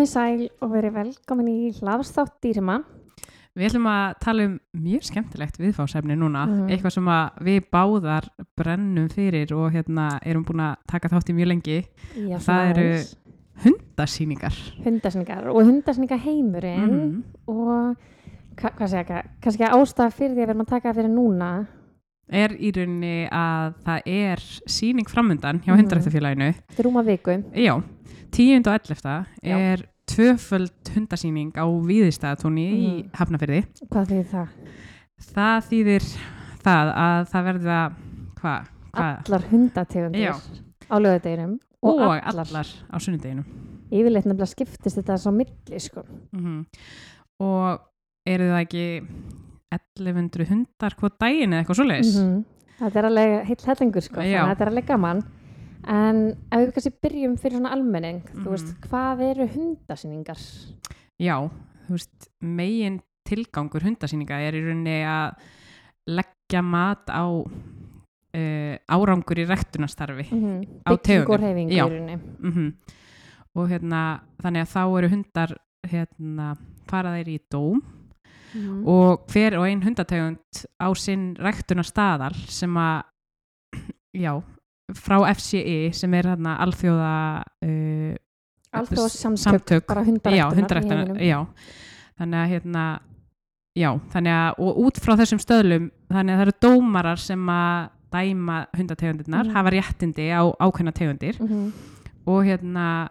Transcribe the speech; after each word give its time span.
Komið 0.00 0.12
sæl 0.16 0.44
og 0.64 0.70
verið 0.72 0.94
velkomin 0.96 1.48
í 1.52 1.56
hlaðstátt 1.76 2.38
dýrima. 2.40 2.78
Við 3.52 3.66
ætlum 3.66 3.88
að 3.90 4.14
tala 4.24 4.44
um 4.48 4.54
mjög 4.80 5.02
skemmtilegt 5.10 5.58
viðfásefni 5.60 6.16
núna, 6.16 6.46
Mhm. 6.48 6.70
eitthvað 6.72 6.92
sem 6.94 7.04
að 7.04 7.30
við 7.44 7.60
báðar 7.70 8.28
brennum 8.56 9.10
fyrir 9.12 9.52
og 9.52 9.70
hérna 9.74 10.18
erum 10.24 10.42
búin 10.42 10.62
að 10.64 10.76
taka 10.88 11.08
þátt 11.10 11.28
í 11.28 11.34
mjög 11.36 11.48
lengi, 11.48 11.84
Já, 12.16 12.38
Það 12.38 12.78
eru- 12.78 13.04
hundasýningar. 13.62 14.54
hundasningar 14.86 15.46
og 15.48 15.64
hundasninga 15.66 16.16
heimurinn 16.16 16.88
Mhm. 16.88 17.22
og 17.46 17.96
hva, 18.56 18.70
hvað 18.72 18.88
segja 18.88 19.04
ekki, 19.04 19.28
kannski 19.42 19.68
ástæða 19.68 20.12
fyrir 20.14 20.30
því 20.30 20.38
að 20.40 20.46
við 20.46 20.48
erum 20.48 20.60
að 20.62 20.66
taka 20.68 20.92
fyrir 20.94 21.10
núna. 21.10 21.66
Er 22.32 22.48
í 22.50 22.70
rauninni 22.72 23.28
að 23.28 23.74
það 23.84 24.02
er 24.06 24.36
síning 24.66 25.08
framundan 25.10 25.60
hjá 25.60 25.74
Mhm. 25.74 25.80
hundarættafélaginu. 25.82 26.54
Þetta 26.70 26.78
er 26.78 26.84
rúma 26.84 27.04
viku. 27.04 27.42
Já, 27.52 27.82
10. 28.30 28.66
og 28.66 28.74
11. 28.74 29.26
Já. 29.42 29.56
er 29.58 29.82
tvöföld 30.10 30.90
hundasýning 30.94 31.52
á 31.54 31.64
Víðistæðatóni 31.66 32.66
í 32.66 32.88
Mhm. 33.04 33.10
Hafnafyrði. 33.14 33.60
Hvað 33.90 34.06
þýðir 34.10 34.28
það? 34.32 34.48
Það 35.34 35.68
þýðir 35.70 36.06
það 36.64 36.92
að 36.96 37.28
það 37.30 37.44
verða, 37.50 37.78
hvað, 38.40 38.68
hvað, 38.92 39.16
Allar 39.28 39.42
hundategundir 39.50 40.34
á 40.90 40.96
lögadeginum 40.98 41.58
og, 41.82 42.00
og, 42.00 42.20
allar. 42.24 42.66
á 42.90 42.96
sunnudeginum. 42.98 43.44
Yfirleitt 43.90 44.24
nefnilega 44.26 44.46
skiptist 44.50 44.96
þetta 44.98 45.18
svo 45.18 45.32
milli, 45.34 45.78
sko. 45.80 46.04
Mm 46.32 46.66
Og 47.40 47.80
eru 48.26 48.44
það 48.50 48.60
ekki 48.66 49.06
1100 49.72 50.48
hundar 50.50 50.94
hvað 50.98 51.14
daginn 51.22 51.52
eða 51.54 51.62
eitthvað 51.64 51.78
svoleiðis? 51.80 52.16
Mhm. 52.20 52.44
Þetta 52.80 52.96
er 52.96 53.04
alveg 53.10 53.44
heill 53.46 53.64
hellingur, 53.66 54.02
sko. 54.02 54.20
Þannig 54.20 54.40
að 54.40 54.50
þetta 54.54 54.60
er 54.66 54.70
alveg 54.72 54.86
gaman. 54.86 55.22
En 55.88 56.36
ef 56.52 56.60
við 56.66 56.72
kannski 56.76 56.92
byrjum 57.02 57.36
fyrir 57.40 57.56
svona 57.58 57.72
almenning, 57.72 58.22
þú 58.28 58.44
Mhm. 58.44 58.50
veist, 58.50 58.74
hvað 58.88 59.22
eru 59.30 59.46
hundasýningar? 59.48 60.38
Já, 61.20 61.36
þú 61.86 61.90
veist, 61.96 62.28
megin 62.42 63.00
tilgangur 63.26 63.80
hundasýninga 63.82 64.40
er 64.48 64.54
í 64.54 64.60
rauninni 64.64 65.04
að 65.04 65.36
leggja 66.08 66.62
mat 66.62 67.06
á 67.08 67.24
uh, 67.30 68.76
árangur 68.88 69.38
í 69.38 69.46
rektunastarfi. 69.48 70.28
Mm 70.32 70.82
Á 70.86 70.92
Já. 71.70 71.86
í 71.86 71.90
rauninni. 71.90 72.16
Mm 72.40 72.74
Og 73.56 73.68
hérna, 73.68 74.20
þannig 74.40 74.62
að 74.62 74.70
þá 74.70 74.98
eru 74.98 75.08
hundar, 75.08 75.56
hérna, 75.88 76.56
fara 76.86 77.10
þeir 77.16 77.28
í 77.28 77.38
dóm 77.50 77.80
Mhm. 78.54 78.86
og 78.86 79.26
hver 79.28 79.56
og 79.58 79.64
ein 79.66 79.80
hundategund 79.82 80.38
á 80.80 80.88
sinn 80.96 81.34
rektunarstaðal 81.36 82.34
sem 82.48 82.70
að, 82.74 83.02
já, 84.14 84.42
frá 84.98 85.18
FCI 85.34 85.92
sem 85.96 86.14
er 86.14 86.30
hérna 86.32 86.56
alþjóða 86.64 87.12
uh, 87.66 88.16
Alþjóða 88.70 89.34
samtök, 89.36 89.86
bara 89.88 90.04
hundaræktunar 90.06 91.08
þannig 92.20 92.38
að 92.38 92.50
hérna 92.52 92.84
já, 93.74 93.90
þannig 94.12 94.34
að, 94.36 94.60
og 94.62 94.78
út 94.84 95.00
frá 95.02 95.16
þessum 95.18 95.40
stöðlum 95.42 95.88
þannig 96.10 96.34
að 96.34 96.38
það 96.40 96.44
eru 96.46 96.54
dómarar 96.66 97.18
sem 97.22 97.48
að 97.50 97.88
dæma 98.10 98.66
hundategundirnar, 98.74 99.46
Mhm. 99.46 99.54
hafa 99.54 99.70
réttindi 99.70 100.30
á 100.34 100.42
ákveðna 100.58 100.92
tegundir 100.92 101.36
Mhm, 101.40 101.72
og 102.26 102.44
hérna 102.44 103.08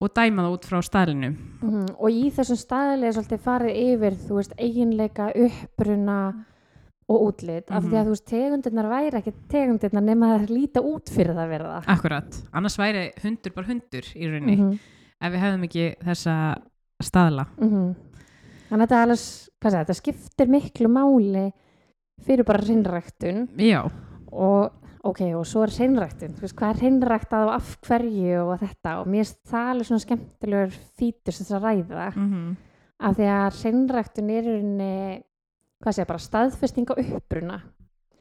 og 0.00 0.10
dæma 0.14 0.42
það 0.42 0.54
út 0.54 0.66
frá 0.66 0.78
staðlinu 0.82 1.30
mhm. 1.62 1.86
Og 1.98 2.10
í 2.10 2.30
þessum 2.30 2.58
staðilega 2.58 3.08
er 3.08 3.16
svolítið 3.18 3.40
farið 3.46 3.74
yfir, 3.82 4.12
þú 4.28 4.34
veist, 4.38 4.52
eiginleika, 4.58 5.32
uppruna 5.34 6.18
og 7.08 7.22
útlit. 7.28 7.70
Af 7.70 7.84
því 7.84 7.94
að 7.94 8.04
Mhm. 8.04 8.06
þú 8.06 8.12
veist, 8.12 8.26
tegundirnar 8.28 8.88
væri 8.90 9.16
ekki 9.22 9.32
tegundirnar 9.48 10.02
nema 10.04 10.26
að 10.26 10.40
það 10.46 10.50
líta 10.58 10.80
út 10.84 11.08
fyrir 11.08 11.32
það 11.34 11.44
að 11.44 11.48
vera 11.48 11.80
það. 11.80 11.84
akkurat, 11.96 12.42
annars 12.52 12.76
væri 12.78 13.12
hundur 13.22 13.54
bara 13.54 13.66
hundur 13.66 14.02
í 14.14 14.26
rauninni, 14.28 14.56
Mhm, 14.58 14.78
ef 15.22 15.32
við 15.32 15.40
hefðum 15.40 15.64
ekki 15.64 15.96
þessa 16.04 16.34
staðla 17.02 17.46
mhm. 17.58 17.94
Þannig 18.68 18.82
að 18.82 18.88
þetta, 18.88 18.96
er 18.98 19.06
alveg, 19.06 19.48
segja, 19.72 19.84
þetta 19.84 19.96
skiptir 19.96 20.46
miklu 20.48 20.88
máli 20.92 21.52
fyrir 22.20 22.44
bara 22.44 22.58
reynræktun 22.58 23.48
já, 23.56 23.90
og 24.30 24.72
ok, 25.04 25.20
og 25.38 25.46
svo 25.46 25.62
er 25.62 25.68
veist, 26.42 26.56
hvað 26.56 26.74
er 26.74 26.80
hreinræktað 26.82 27.46
og 27.46 27.54
af 27.54 27.78
hverju 27.80 28.52
og 28.52 28.58
þetta 28.60 29.00
og 29.00 29.06
mér 29.06 29.24
finnst 29.24 29.38
það 29.48 29.70
alveg 29.70 29.86
svona 29.86 30.04
skemmtilegur 30.04 30.72
fítus 30.98 31.40
þess 31.40 31.52
að 31.56 31.62
ræða 31.62 32.16
mm 32.16 32.56
af 33.00 33.14
því 33.14 33.26
að 33.30 33.58
hreinræktun 33.62 34.30
er 34.30 34.42
í 34.42 34.52
rauninni 34.58 35.22
hvað 35.82 35.96
sé, 35.96 36.06
bara 36.08 36.22
staðfesting 36.22 36.90
á 36.90 36.94
uppruna 36.98 37.60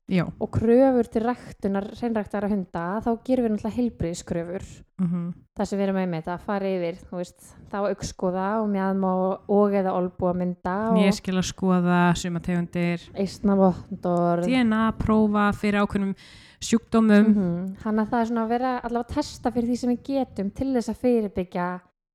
já. 0.08 0.26
og 0.28 0.50
kröfur 0.54 1.10
til 1.12 1.26
ræktunar 1.28 1.90
hreinræktara 1.98 2.50
hunda 2.52 2.86
þá 3.04 3.12
gerum 3.26 3.48
við 3.48 3.54
náttúrulega 3.56 3.78
heilbriðskröfur 3.78 4.66
mm 5.02 5.34
það 5.58 5.70
sem 5.70 5.80
við 5.80 5.88
erum 5.88 5.98
með 5.98 6.20
þetta, 6.20 6.34
að 6.36 6.46
fara 6.46 6.72
yfir 6.72 6.98
veist, 7.12 7.48
þá 7.72 7.78
aukskoða 7.90 8.48
og 8.62 8.68
mjöðum 8.70 9.06
og, 9.10 9.76
eða 9.80 9.94
olbúa 9.98 10.34
mynda 10.38 10.76
og 10.92 11.00
nýskil 11.00 11.38
að 11.38 11.48
skoða 11.50 12.02
sumategundir. 12.22 13.08
eistnavottor 13.18 14.44
DNA 14.46 14.84
prófa 15.00 15.48
fyrir 15.58 15.82
ákveðnum 15.82 16.14
sjúkdómum. 16.62 17.26
-hmm. 17.34 17.76
Þannig 17.84 18.04
að 18.04 18.10
það 18.12 18.22
er 18.22 18.30
svona 18.32 18.44
að 18.44 18.50
vera 18.50 18.80
allavega 18.80 19.06
að 19.06 19.16
testa 19.16 19.52
fyrir 19.52 19.70
því 19.70 19.78
sem 19.78 19.90
við 19.90 20.04
getum 20.04 20.52
til 20.52 20.74
þess 20.74 20.90
að 20.90 21.02
fyrirbyggja 21.02 21.68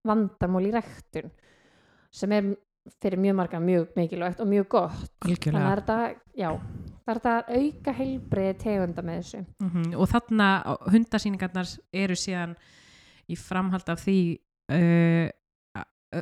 vandamál 0.04 0.66
í 0.66 0.72
ræktun 0.72 1.30
sem 2.10 2.32
er 2.32 2.56
fyrir 3.02 3.18
mjög 3.22 3.34
marga 3.38 3.60
mjög 3.62 3.92
mikilvægt 3.96 4.40
og 4.40 4.48
mjög 4.50 4.68
gott. 4.68 5.02
Þannig 5.22 5.22
að 5.22 5.28
algjörlega 5.30 5.74
þetta, 5.76 5.98
já, 6.34 6.48
er 7.06 7.18
þetta 7.20 7.34
að 7.36 7.52
auka 7.58 7.92
heilbreið 7.98 8.56
tegunda 8.62 9.02
með 9.02 9.20
þessu. 9.22 9.44
mm 9.60 9.92
og 9.98 10.08
þarna 10.10 10.48
hundasýningarnar 10.90 11.70
eru 11.92 12.14
síðan 12.18 12.56
í 13.30 13.36
framhald 13.38 13.88
af 13.88 14.02
því 14.02 14.16
uh, 14.72 15.30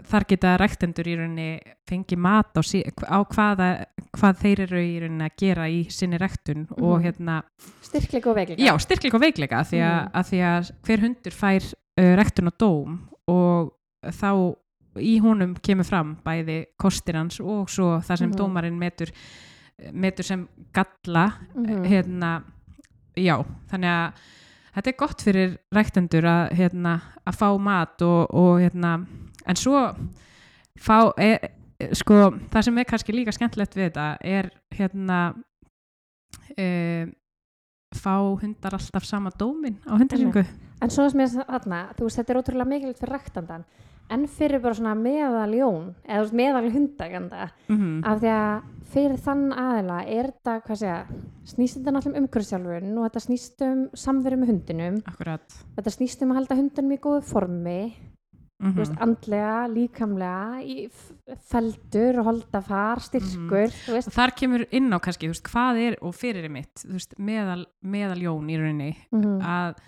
þar 0.07 0.25
geta 0.31 0.53
rektendur 0.61 1.09
í 1.11 1.17
rauninni 1.19 1.49
fengi 1.89 2.15
mat 2.21 2.55
á, 2.55 2.63
á 2.63 3.19
hvaða, 3.27 3.69
hvað 4.15 4.37
þeir 4.45 4.61
eru 4.69 4.83
í 4.85 4.93
rauninni 5.03 5.27
að 5.27 5.37
gera 5.43 5.65
í 5.67 5.81
sinni 5.91 6.19
rektun 6.21 6.69
og 6.77 7.01
Mhm. 7.01 7.03
hérna 7.09 7.43
Styrkleika 7.83 8.31
og 8.31 8.37
veikleika. 8.37 8.63
já, 8.63 8.73
styrkleika 8.79 9.17
og 9.17 9.23
veikleika 9.25 9.65
því 9.67 9.81
að, 9.83 10.01
Mhm. 10.05 10.11
að 10.15 10.25
því 10.31 10.41
að 10.53 10.71
hver 10.87 11.01
hundur 11.01 11.33
fær 11.35 11.75
uh, 11.99 12.17
rektun 12.21 12.47
og 12.47 12.59
dóm 12.59 12.99
og 13.27 13.73
þá 14.05 14.55
í 14.97 15.19
honum 15.23 15.55
kemur 15.63 15.85
fram 15.87 16.17
bæði 16.25 16.65
kostir 16.81 17.15
hans 17.17 17.41
og 17.41 17.69
svo 17.71 18.01
það 18.03 18.19
sem 18.19 18.31
Mhm. 18.31 18.37
dómarinn 18.39 18.79
metur 18.79 19.11
metur 19.93 20.25
sem 20.25 20.49
galla 20.75 21.33
Mhm. 21.55 21.85
hérna, 21.87 22.43
já, 23.17 23.45
þannig 23.71 23.89
að 23.89 24.13
þetta 24.77 24.89
er 24.89 24.97
gott 24.99 25.23
fyrir 25.23 25.59
rektendur 25.73 26.23
að, 26.25 26.51
hérna, 26.53 27.01
að 27.27 27.35
fá 27.37 27.59
mat 27.61 28.03
og, 28.03 28.35
og 28.35 28.61
hérna, 28.61 29.07
en 29.47 29.57
svo 29.57 29.95
fá, 30.79 31.13
e, 31.19 31.39
e, 31.81 31.95
sko, 31.95 32.31
það 32.51 32.63
sem 32.65 32.79
er 32.79 32.85
kannski 32.85 33.13
líka 33.13 33.33
skemmtilegt 33.33 33.75
við 33.75 33.91
þetta 33.93 34.17
er 34.23 34.51
hérna 34.73 35.35
e, 36.59 37.07
fá 37.95 38.15
hundar 38.41 38.75
alltaf 38.77 39.05
sama 39.05 39.31
dómin 39.31 39.79
á 39.87 39.97
hundarsyngu 39.99 40.45
En 40.81 40.91
svona 40.91 41.13
sem 41.13 41.21
ég 41.21 41.35
þarna, 41.37 41.85
þú 41.97 42.07
veist, 42.07 42.21
þetta 42.21 42.33
er 42.33 42.41
ótrúlega 42.41 42.71
mikilvægt 42.73 43.03
fyrir 43.03 43.17
ræktandan 43.19 43.65
en 44.11 44.27
fyrir 44.31 44.61
bara 44.63 44.75
svona 44.75 44.97
meðal 44.99 45.55
jón 45.55 45.89
eða 46.03 46.25
veist, 46.25 46.37
meðal 46.37 46.71
hundaganda 46.75 47.49
mm 47.71 48.05
af 48.11 48.21
því 48.23 48.31
að 48.35 48.69
fyrir 48.91 49.21
þann 49.23 49.43
aðila 49.55 49.99
er 50.03 50.29
þetta, 50.33 50.55
hvað 50.67 50.79
segja, 50.81 51.01
snýst 51.47 51.77
þetta 51.79 51.93
náttúrulega 51.95 52.19
um 52.19 52.25
umhverfisjálfurinn 52.25 52.97
og 52.99 53.05
þetta 53.07 53.21
snýst 53.23 53.63
um 53.67 53.83
samveru 54.03 54.39
með 54.41 54.51
hundinum, 54.51 54.97
akkurat 55.07 55.59
þetta 55.77 55.93
snýst 55.95 56.25
um 56.25 56.33
að 56.33 56.41
halda 56.41 56.57
hundinum 56.59 56.97
í 56.97 56.99
góðu 57.05 57.21
formi, 57.29 57.77
mm 58.59 58.75
þú 58.75 58.83
veist, 58.83 58.97
andlega, 59.07 59.53
líkamlega, 59.73 60.59
í 60.67 61.37
feldur, 61.53 62.19
holdafar, 62.27 63.01
styrkur, 63.07 63.71
þú 63.87 63.95
veist, 63.95 64.11
þar 64.17 64.35
kemur 64.43 64.67
inn 64.75 64.91
á 64.91 64.99
kannski, 64.99 65.31
þú 65.31 65.37
veist, 65.37 65.47
hvað 65.55 65.81
er 65.87 66.01
og 66.03 66.19
fyrir 66.19 66.51
er 66.51 66.53
mitt, 66.59 66.83
þú 66.83 66.97
veist, 66.99 67.15
meðal, 67.31 67.63
meðal 67.81 68.19
jón 68.27 68.51
í 68.51 68.59
rauninni 68.59 68.91
mm 69.15 69.39
að, 69.55 69.79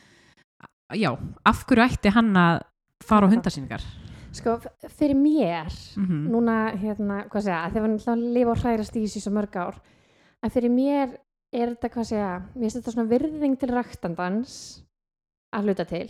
já, 0.95 1.11
af 1.45 1.65
hverju 1.67 1.85
ætti 1.89 2.13
hann 2.15 2.33
að 2.37 2.63
fara 3.03 3.27
á 3.27 3.29
Akkurat. 3.29 3.35
hundasýningar 3.37 3.85
sko, 4.33 4.59
fyrir 4.89 5.17
mér, 5.17 5.69
mm 5.97 6.05
-hmm. 6.07 6.31
núna, 6.31 6.73
hérna, 6.77 7.29
hvað 7.29 7.43
segja, 7.43 7.71
þegar 7.71 7.83
við 7.83 7.93
náttúrulega 7.93 8.13
að 8.13 8.33
lifa 8.35 8.51
og 8.51 8.59
hrærast 8.59 8.97
í 8.97 9.03
þessu 9.05 9.21
svo 9.21 9.33
mörg 9.33 9.57
ár, 9.57 9.81
en 10.43 10.51
fyrir 10.51 10.71
mér 10.71 11.09
er 11.53 11.69
þetta, 11.69 11.89
hvað 11.89 12.05
segja, 12.05 12.43
mér 12.55 12.61
finnst 12.63 12.77
þetta 12.77 12.93
svona 12.93 13.09
virðing 13.09 13.59
til 13.59 13.69
ræktandans 13.69 14.85
að 15.53 15.63
hluta 15.65 15.85
til. 15.85 16.09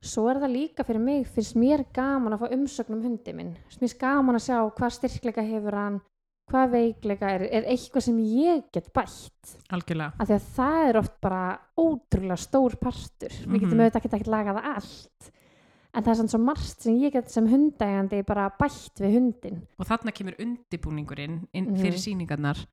Svo 0.00 0.28
er 0.30 0.38
það 0.38 0.54
líka 0.54 0.84
fyrir 0.84 1.00
mig, 1.00 1.26
finnst 1.26 1.56
mér 1.56 1.84
gaman 1.92 2.32
að 2.32 2.40
fá 2.40 2.54
umsögn 2.54 2.94
um 2.94 3.02
hundi 3.02 3.32
minn. 3.34 3.56
Finnst 3.68 3.82
mér 3.82 3.98
gaman 4.00 4.38
að 4.38 4.46
sjá 4.46 4.58
hvað 4.70 4.94
styrkleika 4.94 5.42
hefur 5.42 5.74
hann, 5.74 6.00
hvað 6.50 6.70
veikleika 6.72 7.30
er, 7.34 7.42
er 7.50 7.62
eitthvað 7.70 8.02
sem 8.02 8.18
ég 8.18 8.62
get 8.72 8.92
bætt. 8.94 9.56
algjörlega 9.70 10.12
Af 10.18 10.28
því 10.28 10.34
að 10.38 10.46
það 10.56 10.88
er 10.88 10.96
oft 10.98 11.20
bara 11.20 11.42
ótrúlega 11.78 12.38
stór 12.38 12.76
partur. 12.80 13.30
Við 13.46 13.60
getum 13.60 13.74
Mhm. 13.78 13.80
auðvitað 13.80 13.96
ekki 14.02 14.14
ekki 14.18 14.30
lagað 14.32 14.62
allt. 14.64 15.30
En 15.94 16.02
það 16.04 16.10
er 16.10 16.14
sann 16.14 16.28
svo 16.28 16.38
margt 16.44 16.80
sem 16.82 16.98
ég 17.00 17.12
get 17.12 17.30
sem 17.30 17.46
hundægandi 17.48 18.22
bara 18.26 18.50
bætt 18.60 19.00
við 19.00 19.12
hundin. 19.14 19.62
og 19.78 19.86
þarna 19.86 20.12
kemur 20.12 20.34
undibúningurinn 20.38 21.46
inn 21.54 21.64
Mhm. 21.72 21.76
fyrir 21.76 21.98
sýningarnar 21.98 22.66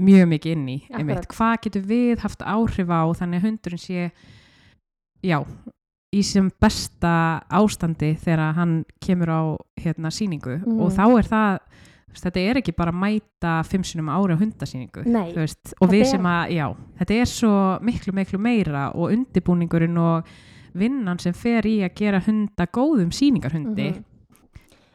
mjög 0.00 0.28
mikið 0.28 0.52
inn 0.52 0.66
í 0.68 0.88
hvað 0.88 1.60
getur 1.62 1.82
við 1.82 2.18
haft 2.18 2.38
áhrif 2.40 2.88
á 2.88 3.04
þannig 3.14 3.40
að 3.40 3.44
hundurinn 3.44 3.78
sé 3.78 4.10
já, 5.22 5.44
í 6.12 6.22
sem 6.24 6.50
besta 6.60 7.42
ástandi 7.50 8.16
þegar 8.18 8.54
hann 8.54 8.84
kemur 9.00 9.28
á 9.28 9.42
hérna 9.78 10.10
síningu 10.10 10.58
Mhm. 10.64 10.80
og 10.80 10.92
þá 10.92 11.18
er 11.18 11.22
það 11.22 11.58
þetta 12.22 12.40
er 12.50 12.56
ekki 12.60 12.72
bara 12.76 12.90
að 12.92 13.00
mæta 13.02 13.64
fimm 13.66 13.82
sinum 13.84 14.08
ári 14.08 14.34
á 14.34 14.38
hundasýningu 14.38 15.04
og 15.80 15.88
við 15.90 16.04
sem 16.06 16.22
að, 16.22 16.50
já, 16.54 16.66
þetta 16.98 17.14
er 17.20 17.24
svo 17.26 17.52
miklu, 17.82 18.12
miklu 18.12 18.38
meira 18.38 18.90
og 18.94 19.10
undibúningurinn 19.12 19.98
og 19.98 20.24
vinnan 20.74 21.18
sem 21.18 21.32
fer 21.32 21.62
í 21.66 21.80
að 21.86 21.94
gera 21.94 22.20
hunda 22.20 22.66
góðum 22.66 23.10
sýningarhundi 23.14 23.90
Mhm. 23.94 24.04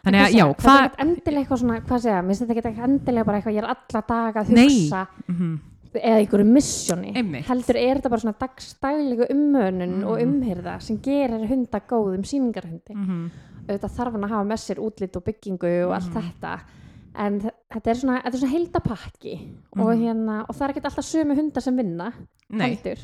þannig 0.04 0.22
að, 0.26 0.32
já, 0.36 0.46
Þetta 0.56 0.84
er 0.84 1.06
endilega 1.06 1.42
eitthvað 1.46 1.60
svona, 1.60 1.80
hvað 1.82 2.00
segja, 2.02 2.22
mér 2.22 2.36
finnst 2.36 2.48
þetta 2.48 2.70
ekki 2.72 2.84
endilega 2.88 3.26
bara 3.26 3.38
eitthvað, 3.42 3.56
ég 3.56 3.64
er 3.64 3.70
alla 3.76 4.02
daga 4.08 4.40
að 4.44 4.54
hugsa 4.56 5.08
mm 5.28 5.60
eða 5.90 6.20
einhverju 6.22 6.46
missjóni. 6.46 7.42
Heldur 7.48 7.76
er 7.76 7.98
þetta 7.98 8.10
bara 8.12 8.22
svona 8.22 8.38
dagstæglegu 8.38 9.26
ummönun 9.34 9.96
Mhm. 9.98 10.04
og 10.06 10.20
umhyrða 10.22 10.80
sem 10.82 10.98
gerir 11.00 11.48
hunda 11.50 11.80
góðum 11.80 12.22
sýningarhundi. 12.22 12.94
-hmm. 12.94 13.32
Auðvitað 13.68 13.96
þarf 13.98 14.12
hann 14.14 14.22
að 14.24 14.30
hafa 14.30 14.46
með 14.46 14.60
sér 14.60 14.78
útlit 14.78 15.16
og 15.16 15.24
byggingu 15.24 15.86
og 15.88 15.94
allt 15.96 16.14
Mhm. 16.14 16.22
þetta. 16.22 16.60
En 17.20 17.40
þetta 17.42 17.92
er 17.92 17.98
svona, 18.00 18.18
er 18.24 18.32
svona 18.32 18.54
heildapakki 18.54 19.34
og, 19.76 19.90
Mhm. 19.90 20.04
hérna, 20.06 20.36
og 20.48 20.56
það 20.56 20.62
er 20.70 20.74
ekki 20.74 20.84
alltaf 20.88 21.06
sömu 21.06 21.36
hundar 21.36 21.62
sem 21.62 21.76
vinna. 21.76 22.14
Nei, 22.50 22.70
Heldur. 22.76 23.02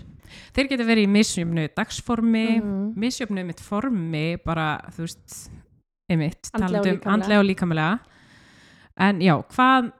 þeir 0.56 0.70
geta 0.70 0.84
verið 0.88 1.06
í 1.06 1.12
misjöfnu 1.12 1.68
dagsformi, 1.76 2.62
Mhm. 2.62 2.96
misjöfnu 2.96 3.46
mitt 3.46 3.60
formi, 3.60 4.38
bara, 4.44 4.80
þú 4.96 5.04
veist, 5.04 5.50
einmitt, 6.10 6.50
um 6.56 6.62
líkamlega. 6.62 7.04
andlega 7.06 7.40
og 7.40 7.46
líkamlega. 7.46 8.00
En 8.98 9.20
já, 9.20 9.44
hvað, 9.50 9.92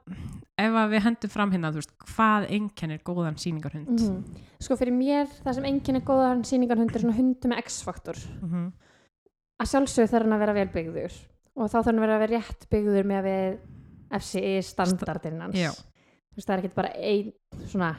ef 0.58 0.72
að 0.72 0.90
við 0.94 1.02
hendum 1.02 1.30
fram 1.30 1.50
hérna, 1.52 1.70
þú 1.72 1.74
veist, 1.82 1.92
hvað 2.16 2.48
einkennir 2.50 3.02
góðan 3.02 3.36
sýningarhund? 3.36 4.00
Mhm. 4.00 4.24
Sko 4.58 4.76
fyrir 4.76 4.92
mér, 4.96 5.28
það 5.44 5.54
sem 5.54 5.64
enginn 5.64 5.96
er 5.96 6.00
góðan 6.00 6.42
sýningarhund 6.42 6.94
er 6.94 7.00
svona 7.00 7.16
hundu 7.16 7.48
með 7.48 7.58
X-faktor. 7.58 8.16
Mm 8.42 8.72
að 9.56 9.70
sjálfsögðu 9.70 10.10
þarf 10.10 10.22
hann 10.26 10.32
að 10.36 10.38
vera 10.38 10.52
vel 10.52 10.68
byggður 10.68 11.12
og 11.56 11.70
þá 11.70 11.76
þarf 11.78 11.84
hann 11.86 11.98
að 11.98 12.20
vera 12.20 12.26
rétt 12.26 12.66
byggður 12.68 13.06
með 13.08 13.22
við 13.24 13.58
FCI 14.14 14.62
standardinn 14.62 15.40
hans 15.42 15.58
Já. 15.58 15.70
Þú 15.72 16.40
veist, 16.40 16.48
það 16.48 16.56
er 16.56 16.62
ekki 16.62 16.76
bara 16.76 16.92
ein, 17.00 17.30
svona, 17.70 17.94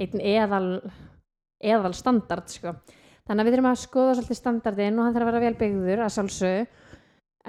einn 0.00 0.20
eðal 0.20 0.68
eðal 1.64 1.94
standard 1.96 2.50
sko. 2.52 2.74
þannig 3.24 3.40
að 3.40 3.46
við 3.46 3.54
þurfum 3.56 3.70
að 3.70 3.82
skoða 3.82 4.16
svolítið 4.18 4.40
standardinn 4.40 4.98
og 4.98 5.06
hann 5.06 5.14
þarf 5.16 5.28
að 5.28 5.30
vera 5.32 5.44
vel 5.44 5.60
byggður 5.60 6.02
að 6.04 6.14
sjálfsögðu 6.16 6.64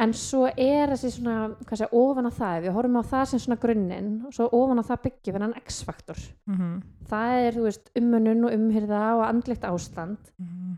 en 0.06 0.14
svo 0.20 0.42
er 0.50 0.92
þessi 0.92 1.12
svona 1.16 1.36
hvað 1.62 1.80
sé, 1.80 1.88
ofan 1.96 2.28
á 2.28 2.32
það, 2.36 2.58
við 2.66 2.76
horfum 2.76 3.00
á 3.00 3.04
það 3.12 3.26
sem 3.32 3.42
svona 3.46 3.60
grunninn 3.64 4.10
og 4.28 4.36
svo 4.36 4.48
ofan 4.58 4.84
á 4.84 4.88
það 4.90 5.04
byggjum 5.06 5.36
við 5.38 5.46
hann 5.46 5.58
X-faktor 5.62 6.20
-hmm. 6.52 6.74
það 7.12 7.36
er, 7.40 7.52
þú 7.56 7.66
veist, 7.68 7.92
ummunun 7.96 8.48
og 8.48 8.56
umhyrða 8.58 9.04
og 9.16 9.26
andlegt 9.28 9.64
ástand 9.64 10.32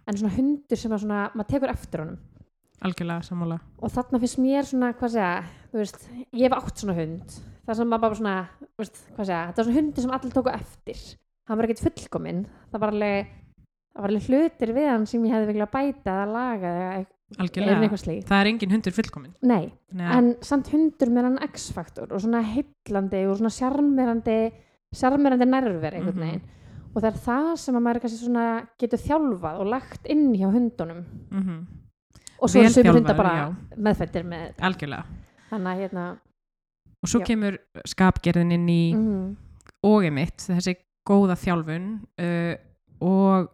en 0.08 0.18
svona 0.18 0.36
hundur 0.36 0.78
sem 0.78 0.92
að 0.92 1.02
svona, 1.06 1.32
maður 1.34 1.50
tekur 1.54 1.74
eftir 1.74 2.00
honum 2.04 2.20
Algjörlega 2.86 3.24
sammála. 3.26 3.60
og 3.82 3.90
þarna 3.92 4.20
finnst 4.22 4.38
mér 4.38 4.64
svona, 4.70 4.94
hvað 4.94 5.10
segja, 5.16 5.44
veist, 5.74 6.10
ég 6.34 6.44
hef 6.46 6.54
átt 6.60 6.78
svona 6.84 6.94
hund, 6.98 7.38
það 7.66 7.76
sem 7.80 7.88
maður 7.90 8.02
bara 8.06 8.16
svona, 8.20 8.36
veist, 8.78 9.00
hvað 9.16 9.26
segja, 9.26 9.42
þetta 9.48 9.58
var 9.58 9.66
svona 9.66 9.80
hundi 9.82 10.02
sem 10.02 10.12
allir 10.12 10.32
tóku 10.36 10.54
eftir, 10.54 11.02
hann 11.48 11.58
var 11.58 11.66
ekkert 11.68 11.84
fullkominn, 11.88 12.44
það 12.72 12.80
var 12.86 12.94
alveg, 12.94 13.28
það 13.96 14.02
var 14.06 14.10
alveg 14.14 14.28
hlutir 14.30 14.74
við 14.78 14.90
hann 14.92 15.06
sem 15.10 15.24
ég 15.26 15.34
hefði 15.34 15.52
viljað 15.54 15.72
bæta 15.74 16.18
eða 16.18 16.34
laga 16.34 17.06
Algjörlega. 17.38 18.24
Það 18.24 18.40
er 18.40 18.48
engin 18.48 18.72
hundur 18.72 18.94
fullkominn. 18.96 19.34
Nei, 19.44 19.66
að- 20.00 20.14
en 20.18 20.28
samt 20.48 20.70
hundur 20.72 21.10
með 21.12 21.24
hann 21.28 21.40
X-faktor 21.50 22.14
og 22.14 22.22
svona 22.24 22.40
heillandi 22.42 23.26
og 23.28 23.36
svona 23.42 23.52
sjarmerandi, 23.52 24.52
sjarmerandi 24.96 25.46
nærver 25.50 25.92
einhvern 25.98 26.16
Mhm. 26.16 26.24
veginn 26.24 26.42
og 26.96 27.02
það 27.04 27.10
er 27.12 27.20
það 27.26 27.58
sem 27.60 27.76
að 27.76 27.84
maður 27.84 28.00
kannski 28.02 28.24
svona 28.24 28.68
getur 28.80 28.98
þjálfað 29.04 29.60
og 29.60 29.68
lagt 29.68 30.06
inn 30.08 30.34
hjá 30.36 30.48
hundunum 30.54 31.04
Mhm. 31.32 31.68
Og 32.40 32.50
svo 32.52 32.62
hundar 32.62 32.84
þjálfaður, 32.86 33.18
bara 33.18 33.34
já. 33.38 33.46
meðfættir 33.88 34.26
með, 34.28 34.48
Algjörlega. 34.62 35.04
þannig 35.52 35.84
hérna, 35.84 36.08
Og 37.04 37.10
svo 37.12 37.20
Já. 37.22 37.26
kemur 37.30 37.58
skapgerðin 37.86 38.52
inn 38.56 38.70
í 38.74 38.82
mhm. 38.96 39.36
og 39.86 40.04
einmitt, 40.08 40.42
þessi 40.48 40.74
góða 41.08 41.36
þjálfun 41.38 41.86
uh, 42.20 42.56
og 43.06 43.52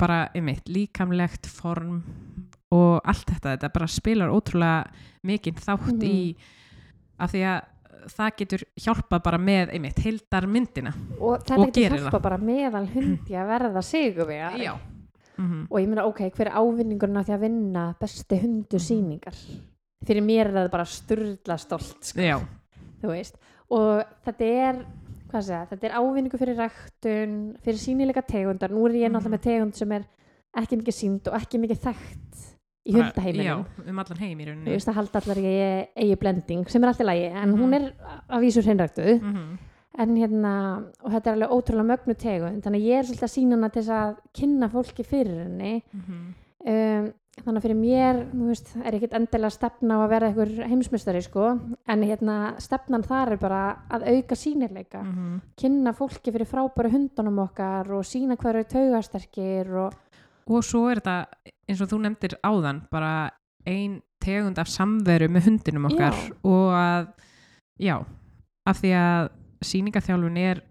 bara 0.00 0.24
einmitt, 0.34 0.66
líkamlegt 0.68 1.46
form 1.46 2.00
og 2.74 3.00
allt 3.04 3.26
þetta, 3.30 3.54
þetta 3.54 3.70
bara 3.74 3.86
spilar 3.90 4.32
ótrúlega 4.34 4.90
mikinn 5.26 5.54
þátt 5.54 5.92
Mhm. 5.92 6.02
í 6.02 6.36
af 7.20 7.30
því 7.32 7.42
að 7.44 7.60
það 8.10 8.30
getur 8.40 8.62
hjálpað 8.80 9.22
bara 9.22 9.38
með 9.38 9.72
einmitt, 9.76 9.98
heildar 10.00 10.46
myndina 10.48 10.92
og 11.20 11.42
þetta 11.44 11.58
Og 11.58 11.66
getur 11.66 11.82
gerir 11.82 12.00
hjálpa 12.00 12.22
bara 12.22 12.38
meðal 12.38 12.86
hundi 12.94 13.34
að 13.36 13.50
verða 13.54 13.82
sigurvegari 13.84 14.64
Já. 14.64 14.74
Mm 15.40 15.66
og 15.70 15.80
ég 15.80 15.88
meina 15.88 16.04
ok, 16.06 16.20
hver 16.36 16.46
er 16.50 16.56
ávinningurinn 16.60 17.16
af 17.16 17.26
því 17.26 17.34
að 17.36 17.40
vinna 17.40 17.84
besti 18.00 18.40
hundu 18.40 18.76
Mhm. 18.76 18.86
sýningar? 18.88 19.36
Fyrir 20.06 20.22
mér 20.22 20.46
er 20.46 20.52
það 20.52 20.70
bara 20.70 20.84
sturla 20.84 21.56
stolt 21.58 22.04
sko, 22.04 22.20
þú 23.02 23.08
veist. 23.08 23.36
Og 23.70 24.02
þetta 24.26 24.44
er 24.44 24.84
segja, 25.30 25.66
þetta 25.70 25.84
er 25.86 25.92
ávinningu 26.00 26.38
fyrir 26.38 26.56
ræktun 26.58 27.56
fyrir 27.62 27.78
sínilega 27.78 28.22
tegundar, 28.26 28.70
nú 28.70 28.86
er 28.88 28.92
ég 28.92 29.10
náttúrulega 29.12 29.28
Mhm. 29.30 29.34
með 29.34 29.42
tegund 29.42 29.74
sem 29.74 29.92
er 29.92 30.04
ekki 30.56 30.76
mikið 30.80 30.94
sínd 30.94 31.28
og 31.28 31.34
ekki 31.40 31.58
mikið 31.60 31.78
þekkt 31.78 32.56
í 32.88 32.92
Já, 32.96 33.64
um 33.86 33.98
allan 33.98 34.18
heim 34.18 34.38
í 34.40 34.44
þú 34.44 34.48
rauninni 34.48 34.70
veist 34.74 34.88
að 34.88 34.94
halda 34.94 35.20
allar 35.20 35.36
ég 35.36 35.88
eigi 35.96 36.16
blending 36.18 36.68
sem 36.68 36.82
er 36.82 36.88
alltaf 36.88 37.06
lægi, 37.06 37.30
en 37.42 37.52
hún 37.52 37.68
Mhm. 37.70 37.74
er 37.74 37.92
að 38.30 38.40
vísu 38.40 38.62
hreinræktuð. 38.62 39.22
Mm 39.22 39.58
en 39.98 40.16
hérna, 40.16 40.52
og 41.02 41.10
þetta 41.12 41.26
er 41.30 41.34
alveg 41.38 41.50
ótrúlega 41.50 41.88
mögnu 41.90 42.14
tegund, 42.16 42.62
þannig 42.62 42.80
að 42.82 42.90
ég 42.90 42.98
er 42.98 43.04
svolítið 43.08 43.26
að 43.26 43.34
sína 43.34 43.56
hana 43.58 43.68
til 43.70 43.82
þess 43.82 43.96
að 43.96 44.16
kynna 44.38 44.68
fólki 44.70 45.04
fyrir 45.04 45.40
henni 45.44 45.82
Mhm. 45.92 46.34
um, 46.66 47.12
þannig 47.40 47.56
að 47.58 47.62
fyrir 47.64 47.78
mér, 47.80 48.16
þú 48.34 48.46
veist, 48.50 48.76
er 48.84 48.92
ekkit 48.98 49.12
endilega 49.16 49.50
stefna 49.50 49.94
á 49.96 50.00
að 50.04 50.08
vera 50.10 50.26
einhver 50.28 50.50
heimsmystari 50.68 51.22
sko, 51.22 51.58
en 51.88 52.02
hérna 52.02 52.54
stefnan 52.60 53.02
þar 53.02 53.32
er 53.32 53.36
bara 53.38 53.76
að 53.90 54.02
auka 54.12 54.34
sýnileika 54.36 55.02
Mhm. 55.02 55.40
kynna 55.56 55.92
fólki 55.94 56.30
fyrir 56.32 56.46
frábæru 56.46 56.90
hundunum 56.90 57.38
okkar 57.48 57.90
og 57.90 58.04
sína 58.04 58.36
hvað 58.36 58.50
eru 58.54 58.64
taugasterkir 58.64 59.74
og 59.86 59.94
Og 60.50 60.64
svo 60.64 60.88
er 60.90 60.96
þetta, 61.00 61.26
eins 61.68 61.80
og 61.80 61.88
þú 61.88 62.00
nefndir 62.00 62.34
áðan, 62.42 62.82
bara 62.90 63.30
ein 63.66 64.02
tegund 64.20 64.58
af 64.58 64.66
samveru 64.66 65.28
með 65.28 65.44
hundinum 65.44 65.86
okkar 65.86 66.12
Já. 66.12 66.32
og 66.44 66.72
að, 66.74 67.08
já, 67.78 68.04
af 68.66 68.80
því 68.82 68.90
að 68.90 69.28
sýningaþjálfun 69.64 70.40
er, 70.40 70.62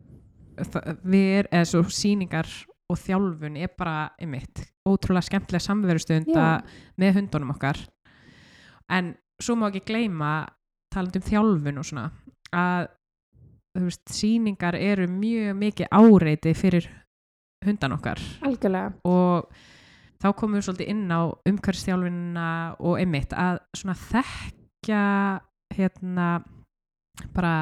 við 1.04 1.32
er, 1.40 1.50
eða 1.52 1.70
svo 1.70 1.84
sýningar 1.94 2.50
og 2.90 2.98
þjálfun 3.00 3.58
er 3.62 3.74
bara, 3.78 4.10
einmitt, 4.20 4.64
ótrúlega 4.90 5.28
skemmtilega 5.30 5.66
samverustund 5.66 6.32
Já. 6.34 6.62
með 6.98 7.20
hundunum 7.20 7.54
okkar. 7.54 7.82
En 8.90 9.14
svo 9.40 9.56
má 9.56 9.68
ekki 9.70 9.86
gleyma, 9.92 10.48
talandi 10.94 11.22
um 11.22 11.28
þjálfun 11.28 11.82
og 11.82 11.86
svona, 11.86 12.08
að, 12.50 12.90
þú 13.78 13.86
veist, 13.86 14.08
sýningar 14.16 14.80
eru 14.80 15.06
mjög 15.12 15.60
mikið 15.62 15.94
áreiti 15.94 16.56
fyrir 16.58 16.90
hundan 17.66 17.96
okkar 17.98 18.22
algjörlega 18.46 18.94
og 19.08 19.50
þá 20.20 20.30
komum 20.38 20.58
við 20.60 20.66
svolítið 20.68 20.92
inn 20.94 21.12
á 21.12 21.22
umhverfstjálfinna 21.50 22.48
og 22.80 23.00
einmitt 23.00 23.36
að 23.36 23.62
svona 23.78 23.96
þekkja 24.00 25.04
hérna 25.76 26.30
bara 27.36 27.54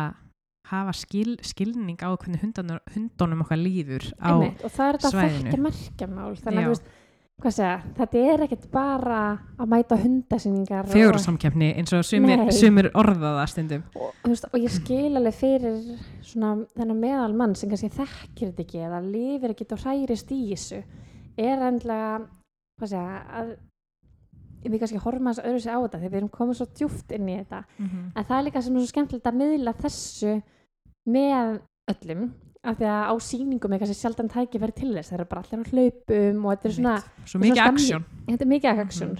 hafa 0.71 0.93
skil, 0.97 1.36
skilning 1.45 2.00
á 2.03 2.09
hvernig 2.13 2.43
hundanur, 2.43 2.79
hundunum 2.93 3.43
okkar 3.45 3.59
líður 3.62 4.07
á 4.19 4.36
einmitt, 4.36 4.63
og 4.63 4.74
það 4.74 4.88
er 4.88 5.01
þetta 5.01 5.12
þekkja 5.17 5.59
merkjamál 5.65 6.31
þannig 6.41 6.71
að 6.74 7.53
segja, 7.53 7.74
þetta 8.00 8.21
er 8.31 8.43
ekkit 8.47 8.63
bara 8.74 9.19
að 9.62 9.67
mæta 9.69 9.97
og, 10.01 11.19
samkeppni 11.21 11.67
eins 11.77 11.93
og 11.93 12.01
sumir, 12.07 12.89
orðaða 12.97 13.43
stundum. 13.51 13.83
Og, 13.93 14.15
veist, 14.25 14.47
og 14.50 14.57
ég 14.57 14.74
skil 14.74 15.12
alveg 15.19 15.38
fyrir 15.38 15.77
þennan 16.31 16.97
meðal 16.97 17.36
mann 17.38 17.53
sem 17.55 17.69
kannski 17.69 17.91
þekkir 17.93 18.50
þetta 18.50 18.65
ekki 18.65 18.81
eða 18.89 19.03
lifir 19.05 19.53
ekki 19.53 19.69
og 19.69 19.86
hærist 19.86 20.33
í 20.33 20.41
þessu 20.50 20.81
er 21.38 21.63
endlega 21.69 22.12
hvað 22.77 22.93
segja, 22.95 23.21
að 23.38 23.55
við 24.67 24.81
kannski 24.81 25.00
horfum 25.05 25.29
að 25.29 25.45
öðru 25.45 25.62
sig 25.63 25.77
á 25.77 25.79
þetta 25.79 26.00
þegar 26.01 26.12
við 26.12 26.19
erum 26.19 26.33
komið 26.33 26.57
svo 26.59 26.67
djúft 26.74 27.13
inn 27.15 27.29
í 27.29 27.38
þetta. 27.38 27.63
En 28.17 28.25
það 28.25 28.38
er 28.38 28.45
líka 28.47 28.62
sem 28.65 28.75
er 28.75 28.81
svo 28.81 28.91
skemmtilegt 28.91 29.29
að 29.29 29.38
miðla 29.43 29.74
þessu 29.77 30.33
með 31.07 31.57
öllum 31.93 32.27
af 32.67 32.77
því 32.79 32.87
að 32.91 33.03
á 33.07 33.13
sýningum 33.23 33.73
er 33.73 33.81
kannski 33.81 33.97
sjaldan 33.97 34.29
tækifæri 34.31 34.75
til 34.75 34.91
þess, 34.91 35.11
það 35.11 35.23
er 35.23 35.29
bara 35.31 35.43
allir 35.45 35.63
á 35.63 35.71
hlaupum 35.71 36.45
og 36.45 36.53
þetta 36.53 36.69
er 36.69 36.75
svona, 36.77 36.95
svo 37.23 37.41
mikið 37.43 37.63
aksjón 37.63 38.07
þetta 38.27 38.45
er 38.45 38.51
mikið 38.53 38.81
aksjón 38.83 39.13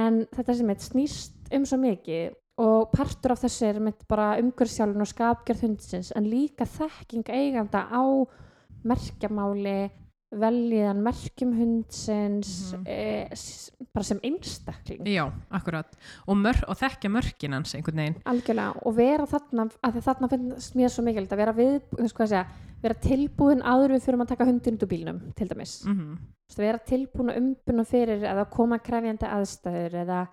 en 0.00 0.20
þetta 0.34 0.56
sem 0.58 0.72
eitt 0.74 0.86
snýst 0.86 1.54
um 1.56 1.66
svo 1.68 1.78
mikið 1.80 2.36
og 2.60 2.90
partur 2.92 3.34
af 3.34 3.42
þessu 3.44 3.68
er 3.70 3.80
mitt 3.84 4.02
bara 4.10 4.34
umhverfsjálfun 4.40 5.04
og 5.04 5.08
skapgerð 5.08 5.64
hundsins 5.64 6.10
en 6.16 6.28
líka 6.28 6.66
þekking 6.68 7.30
eiganda 7.32 7.86
á 7.88 8.02
merkjamáli 8.84 9.78
veljiðan 10.30 11.00
merkjum 11.02 11.52
hundsins 11.58 12.72
Mhm. 12.72 12.84
e, 12.86 13.28
s- 13.34 13.70
bara 13.92 14.04
sem 14.04 14.20
einstakling. 14.22 15.04
Já, 15.06 15.32
akkurat. 15.50 15.86
Og, 16.28 16.36
mör, 16.36 16.62
og 16.68 16.76
þekkja 16.78 17.10
mörkin 17.10 17.52
hans 17.52 17.74
einhvern 17.74 17.96
veginn. 17.96 18.22
Algjörlega. 18.24 18.76
Og 18.86 18.94
vera 18.94 19.26
þarna 19.26 19.70
þarna 19.82 20.28
finnst 20.30 20.74
mér 20.76 20.88
svo 20.88 21.02
mikilvægt 21.04 21.32
að 21.32 21.36
vera 21.36 21.52
við, 21.52 21.80
segja, 22.28 22.46
vera 22.82 22.94
tilbúin 22.94 23.62
áður 23.62 23.96
við 23.96 24.02
fyrir 24.02 24.20
að 24.20 24.28
taka 24.28 24.44
hundin 24.46 24.74
út 24.78 24.82
úr 24.82 24.88
bílnum 24.88 25.20
til 25.34 25.48
dæmis, 25.48 25.84
mm. 25.86 25.96
mm 25.96 26.18
vera 26.58 26.78
tilbúin 26.78 27.30
að 27.30 27.36
umbuna 27.38 27.84
fyrir 27.86 28.22
eða 28.26 28.50
koma 28.50 28.78
krefjandi 28.78 29.26
aðstæður 29.26 29.94
eða 30.04 30.28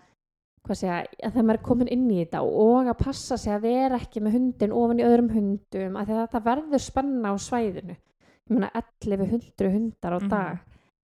segja, 0.74 1.06
að 1.24 1.36
maður 1.42 1.54
er 1.58 1.62
komin 1.64 1.88
inn 1.88 2.10
í 2.10 2.18
þetta 2.24 2.42
og 2.42 2.86
að 2.90 2.98
passa 2.98 3.36
sig 3.38 3.52
að 3.54 3.62
vera 3.62 3.96
ekki 3.96 4.20
með 4.20 4.32
hundin 4.32 4.72
ofan 4.72 4.98
í 5.00 5.06
öðrum 5.06 5.30
hundum 5.32 5.96
að 5.96 6.06
þetta 6.12 6.42
verður 6.44 6.82
spenna 6.82 7.32
á 7.32 7.34
svæðinu 7.38 7.96
ég 8.48 8.56
meina 8.56 8.70
1100 8.74 9.70
hundar 9.72 10.12
á 10.12 10.18
Mhm. 10.20 10.28
dag 10.28 10.58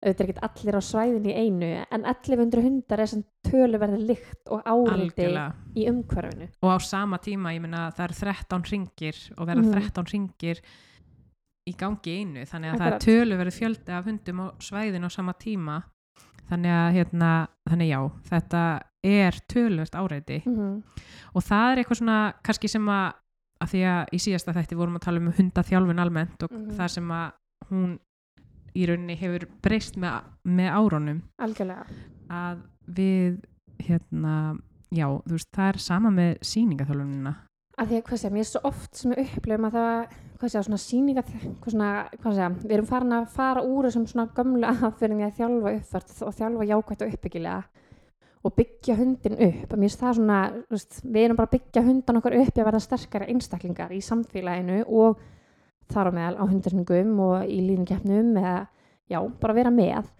auðvitað 0.06 0.20
er 0.20 0.28
ekki 0.30 0.42
allir 0.46 0.76
á 0.76 0.82
svæðinu 0.84 1.28
í 1.32 1.36
einu 1.40 1.86
en 1.90 2.04
1100 2.04 2.62
hundar 2.62 3.00
er 3.00 3.06
sem 3.06 3.24
töluverði 3.48 4.06
lykt 4.06 4.50
og 4.50 4.62
algjörlega 4.64 5.54
í 5.74 5.86
umhverfinu 5.88 6.48
og 6.62 6.70
á 6.70 6.78
sama 6.84 7.18
tíma, 7.18 7.54
ég 7.56 7.60
meina 7.60 7.90
það 7.90 8.04
er 8.04 8.14
13 8.14 8.62
ringir 8.70 9.16
og 9.38 9.46
vera 9.46 9.60
Mhm. 9.62 9.72
13 9.72 10.04
ringir 10.12 10.60
í 11.68 11.74
gangi 11.76 12.20
einu 12.20 12.44
þannig 12.46 12.72
að 12.72 12.78
það 12.78 12.86
Akkurat. 12.86 13.02
er 13.02 13.06
töluverið 13.06 13.58
fjöldi 13.58 13.88
af 13.98 14.04
hundum 14.04 14.40
á 14.40 14.46
svæðinu 14.60 15.04
á 15.06 15.10
sama 15.10 15.32
tíma 15.32 15.82
þannig 16.48 16.70
að 16.70 16.92
hérna, 16.94 17.48
þannig 17.68 17.88
já 17.90 18.00
þetta 18.30 18.82
er 19.02 19.32
töluvert 19.50 19.94
áreiti 19.98 20.42
mm 20.46 20.54
-hmm. 20.56 20.82
og 21.34 21.42
það 21.42 21.72
er 21.72 21.76
eitthvað 21.82 21.98
svona 21.98 22.32
kannski 22.44 22.68
sem 22.68 22.86
að, 22.86 23.12
að 23.62 23.72
því 23.72 23.80
að 23.88 24.12
í 24.12 24.18
síðasta 24.20 24.52
þætti 24.56 24.76
vorum 24.76 24.96
að 24.98 25.04
tala 25.06 25.22
um 25.22 25.32
hundaþjálfun 25.32 26.02
almennt 26.02 26.42
og 26.42 26.52
Mhm. 26.52 26.70
það 26.76 26.88
sem 26.90 27.08
að 27.08 27.32
hún 27.70 27.98
í 28.76 28.86
rauninni 28.86 29.16
hefur 29.16 29.46
breyst 29.62 29.96
með, 29.96 30.22
með 30.44 30.70
árunum. 30.76 31.22
Algjörlega. 31.40 31.86
Að 32.28 32.58
við 32.86 33.38
hérna, 33.80 34.58
já, 34.92 35.06
þú 35.08 35.32
veist, 35.32 35.50
það 35.56 35.68
er 35.72 35.78
sama 35.78 36.10
með 36.10 36.38
sýningaþjálfunina. 36.40 37.34
Að 37.78 37.88
því 37.88 37.96
að 37.96 38.04
hvað 38.08 38.32
mér 38.32 38.40
er 38.40 38.44
svo 38.48 38.60
oft 38.64 38.94
sem 38.96 39.12
við 39.12 39.18
upplifum 39.36 39.66
að 39.68 39.72
það, 39.76 40.12
hvað 40.38 40.50
segja, 40.52 40.62
svona 40.64 40.80
sýninga 40.80 41.22
hvað 41.26 41.70
svona, 41.72 41.90
hvað 42.22 42.36
segja, 42.36 42.50
við 42.62 42.70
erum 42.76 42.86
farin 42.86 43.12
að 43.12 43.26
fara 43.28 43.60
úr 43.62 43.84
þessum 43.88 44.06
svona 44.08 44.28
gömlu 44.36 44.64
aðferðin 44.64 45.20
í 45.20 45.26
að 45.26 45.36
þjálfa 45.40 45.74
uppfært 45.80 46.22
og 46.22 46.34
þjálfa 46.38 46.68
jákvætt 46.70 47.02
og 47.04 47.12
uppbyggilega 47.12 47.64
og 48.46 48.54
byggja 48.54 48.96
hundin 48.98 49.38
upp. 49.48 49.74
Svona, 49.90 50.40
veist, 50.70 51.00
við 51.02 51.24
erum 51.24 51.38
bara 51.38 51.50
að 51.50 51.56
byggja 51.56 51.82
hundan 51.86 52.20
okkar 52.20 52.36
upp 52.38 52.52
í 52.52 52.62
að 52.62 52.68
verða 52.70 52.84
sterkari 52.84 53.30
einstaklingar 53.32 53.94
í 53.94 54.02
samfélaginu 54.04 54.84
og 54.86 55.18
þar 55.90 56.10
á 56.10 56.16
meðal 56.18 56.36
á 56.38 56.44
hundarsningum 56.50 57.16
og 57.26 57.50
í 57.50 57.58
línukeppnum 57.66 58.36
eða, 58.38 58.60
já, 59.10 59.18
bara 59.40 59.56
vera 59.56 59.72
með 59.74 60.12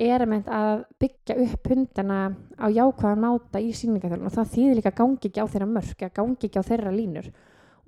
er 0.00 0.22
að 0.22 0.84
byggja 1.02 1.36
upp 1.44 1.70
hundana 1.70 2.18
á 2.56 2.66
jákvæðan 2.70 3.24
máta 3.24 3.60
í 3.60 3.72
síningaþjálfun 3.74 4.28
og 4.28 4.36
það 4.36 4.52
þýðir 4.54 4.78
líka 4.78 4.92
gangi 4.96 5.28
ekki 5.28 5.42
á 5.42 5.50
þeirra 5.50 5.70
mörk 5.70 6.04
að 6.06 6.14
gangi 6.20 6.46
ekki 6.46 6.62
á 6.62 6.68
þeirra 6.70 6.92
línur. 6.94 7.26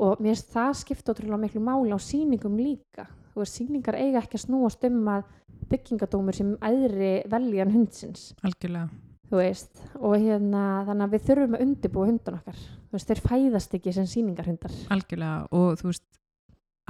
Og 0.02 0.18
mér 0.18 0.34
finnst 0.34 0.50
það 0.52 0.72
skipta 0.80 1.14
ótrúlega 1.14 1.40
miklu 1.44 1.62
máli 1.62 1.94
á 1.94 1.98
síningum 2.02 2.58
líka. 2.58 3.06
Veist, 3.36 3.54
síningar 3.54 3.96
eiga 3.96 4.20
ekki 4.20 4.40
að 4.40 4.44
snúast 4.48 4.84
um 4.90 5.06
að 5.14 5.30
byggingadómur 5.70 6.36
sem 6.36 6.52
æðri 6.58 7.14
veljan 7.30 7.72
hundsins. 7.72 8.32
Algjörlega 8.42 9.11
þú 9.32 9.38
veist, 9.40 9.78
og 9.96 10.16
hérna 10.20 10.62
þannig 10.84 11.06
að 11.06 11.12
við 11.14 11.22
þurfum 11.28 11.54
að 11.56 11.62
undibúa 11.64 12.08
hundan 12.10 12.34
okkar. 12.36 12.58
Þú 12.60 12.98
veist, 12.98 13.08
þeir 13.08 13.22
fæðast 13.24 13.76
ekki 13.78 13.94
sem 13.96 14.08
síningarhundar 14.10 14.74
algjörlega 14.92 15.36
og 15.56 15.78
þú 15.80 15.88
veist 15.88 16.18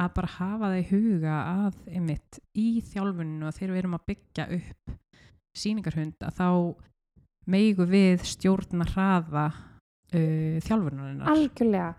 að 0.03 0.15
bara 0.17 0.31
hafa 0.39 0.71
það 0.73 0.79
í 0.81 0.87
huga 0.89 1.35
að 1.53 1.77
einmitt 1.93 2.41
í 2.59 2.69
þjálfuninu 2.89 3.47
og 3.47 3.55
þegar 3.55 3.75
við 3.75 3.83
erum 3.83 3.99
að 3.99 4.07
byggja 4.11 4.47
upp 4.57 4.97
sýningarhund 5.63 6.27
að 6.27 6.41
þá 6.41 6.49
meigu 7.53 7.87
við 7.91 8.25
stjórna 8.27 8.87
hraða 8.89 9.47
uh, 9.53 10.59
þjálfunarinnar. 10.65 11.31
Algjörlega 11.31 11.93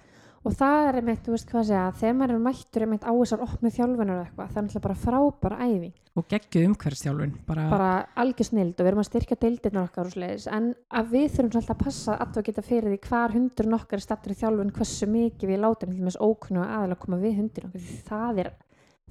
og 0.44 0.56
það 0.60 0.86
er 0.88 0.98
einmitt, 1.00 1.22
þú 1.24 1.34
veist 1.34 1.50
hvað 1.50 1.62
að 1.62 1.68
segja 1.70 1.84
þegar 2.00 2.16
maður 2.20 2.34
er 2.34 2.42
mættur 2.44 2.86
einmitt 2.86 3.06
á 3.08 3.12
þessar 3.12 3.44
opnu 3.46 3.72
þjálfunar 3.74 4.18
og 4.18 4.24
eitthvað, 4.26 4.50
það 4.50 4.60
er 4.60 4.66
náttúrulega 4.66 4.86
bara 4.86 4.98
frábæra 5.04 5.60
æfing. 5.68 5.94
Og 6.14 6.26
geggju 6.30 6.64
umhverfstjálfun 6.68 7.32
bara, 7.48 7.68
bara 7.72 7.92
algjör 8.22 8.50
snild 8.50 8.74
og 8.76 8.84
við 8.84 8.92
erum 8.92 9.02
að 9.02 9.08
styrkja 9.08 9.38
deildirnar 9.42 9.88
okkar 9.88 10.10
og 10.10 10.14
sliðis 10.14 10.50
en 10.52 10.68
að 10.94 11.14
við 11.16 11.30
þurfum 11.34 11.54
svolítið 11.56 11.74
að 11.74 11.80
passa 11.80 12.18
að 12.20 12.36
þú 12.36 12.44
geta 12.50 12.66
fyrir 12.68 12.94
því 12.94 13.00
hvar 13.08 13.34
hundurinn 13.34 13.78
okkar 13.80 13.98
er 13.98 14.06
stattur 14.06 14.36
í 14.36 14.38
þjálfun 14.44 14.76
hversu 14.76 15.10
mikið 15.10 15.54
við 15.54 15.64
látum 15.64 15.96
til 15.96 16.04
þess 16.04 16.22
ókunnu 16.22 16.62
að 16.62 16.76
aðeins 16.78 17.02
koma 17.02 17.22
við 17.24 17.40
því 17.64 17.98
það 18.12 18.44
er, 18.44 18.52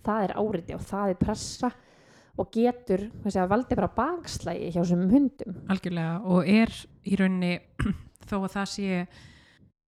það 0.07 0.29
er 0.29 0.37
áriti 0.39 0.77
og 0.77 0.87
það 0.93 1.15
er 1.15 1.21
pressa 1.25 1.73
og 2.39 2.49
getur 2.55 3.09
segja, 3.27 3.49
valdi 3.51 3.77
bara 3.77 3.91
bakslægi 3.93 4.71
hjá 4.73 4.81
þessum 4.81 5.11
hundum. 5.11 5.59
Algjörlega 5.73 6.15
og 6.23 6.49
er 6.49 6.73
í 7.05 7.19
rauninni 7.19 7.59
þó 8.29 8.39
að 8.45 8.55
það 8.55 8.71
sé 8.77 9.03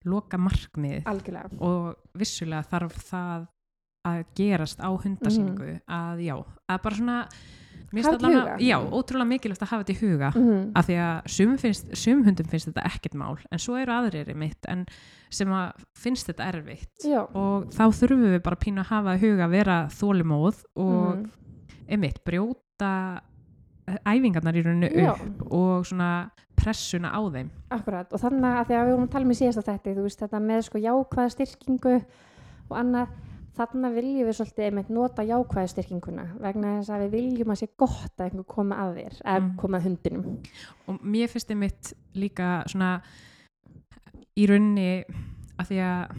loka 0.05 0.39
markmið 0.39 1.03
algjörlega. 1.11 1.51
Og 1.61 1.95
vissulega 2.19 2.63
þarf 2.71 2.97
það 3.11 3.47
að 4.05 4.23
gerast 4.37 4.81
á 4.85 4.89
hundasýningu 4.93 5.81
að 5.89 6.19
já, 6.27 6.35
að 6.69 6.83
bara 6.85 6.97
svona 6.99 7.19
huga. 8.43 8.57
já, 8.61 8.77
ótrúlega 8.91 9.29
mikilvægt 9.31 9.63
að 9.63 9.71
hafa 9.71 9.85
þetta 9.85 9.95
í 9.95 10.01
huga 10.03 10.31
mm 10.35 10.63
af 10.77 10.87
því 10.89 10.97
að 11.05 11.29
sum, 11.37 11.53
finnst, 11.63 11.93
sum 11.97 12.25
hundum 12.27 12.49
finnst 12.51 12.69
þetta 12.69 12.85
ekkert 12.91 13.15
mál 13.15 13.37
en 13.51 13.59
svo 13.63 13.77
eru 13.79 13.93
aðrir 13.95 14.35
mitt 14.37 14.67
en 14.69 14.85
sem 15.31 15.49
að 15.55 15.73
finnst 15.99 16.27
þetta 16.29 16.49
erfitt. 16.53 17.05
Já. 17.07 17.23
Og 17.35 17.71
þá 17.75 17.85
þurfum 17.95 18.27
við 18.29 18.43
bara 18.45 18.57
pínu 18.61 18.83
að 18.85 18.91
hafa 18.93 19.15
í 19.17 19.23
huga 19.25 19.47
að 19.49 19.55
vera 19.57 19.79
þólimóð 19.95 20.65
og 20.77 21.17
Mhm. 21.17 21.31
einmitt 21.89 22.21
brjóta 22.25 23.23
æfingarnar 24.07 24.57
í 24.57 24.63
rauninu 24.65 24.89
upp 25.11 25.53
og 25.53 25.85
svona 25.87 26.31
pressuna 26.57 27.11
á 27.13 27.21
þeim 27.35 27.51
Akkurat, 27.75 28.13
og 28.13 28.21
þannig 28.23 28.45
að 28.45 28.71
að 28.79 28.87
við 28.87 28.91
vorum 28.95 29.05
að 29.09 29.13
tala 29.13 29.25
um 29.25 29.31
í 29.35 29.39
síðasta 29.41 29.65
þætti, 29.69 29.95
þú 29.99 30.03
veist, 30.07 30.21
þetta 30.25 30.41
með 30.41 30.63
sko 30.69 30.79
jákvæða 30.85 31.33
styrkingu 31.35 31.95
og 32.71 32.77
annað, 32.81 33.09
þannig 33.55 33.95
viljum 33.95 34.27
við 34.29 34.37
svolítið 34.39 34.65
einmitt 34.69 34.89
nota 34.91 35.23
jákvæða 35.23 35.69
styrkinguna 35.75 36.25
vegna 36.43 36.73
þess 36.79 36.91
að 36.95 37.03
við 37.05 37.11
viljum 37.19 37.53
að 37.55 37.61
sé 37.61 37.69
gott 37.79 38.17
að 38.19 38.25
einhver 38.31 38.47
koma 38.55 38.75
að 38.77 38.95
þér, 38.99 39.21
eða 39.25 39.41
Mm. 39.45 39.57
koma 39.57 39.79
að 39.79 39.85
hundinum. 39.85 40.39
og 40.89 41.01
mér 41.03 41.29
finnst 41.29 41.51
einmitt 41.51 41.93
líka 42.15 42.65
svona 42.67 43.01
í 44.39 44.47
rauninni 44.51 45.05
að 45.59 45.69
því 45.71 45.79
að 45.85 46.17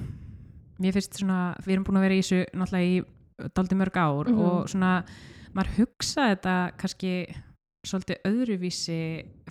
mér 0.80 0.94
finnst 0.96 1.20
svona, 1.20 1.40
við 1.66 1.74
erum 1.76 1.84
búin 1.88 1.98
að 2.00 2.06
vera 2.08 2.16
í 2.16 2.22
þessu 2.24 2.46
náttúrulega 2.54 2.92
í 2.92 3.50
daldi 3.56 3.76
mörg 3.76 3.98
ár 4.00 4.30
Mhm. 4.30 4.40
og 4.40 4.68
svona, 4.70 5.04
maður 5.56 5.76
hugsa 5.80 6.36
þetta 6.36 6.56
kannski 6.78 7.36
svolítið 7.86 8.18
öðruvísi 8.26 8.98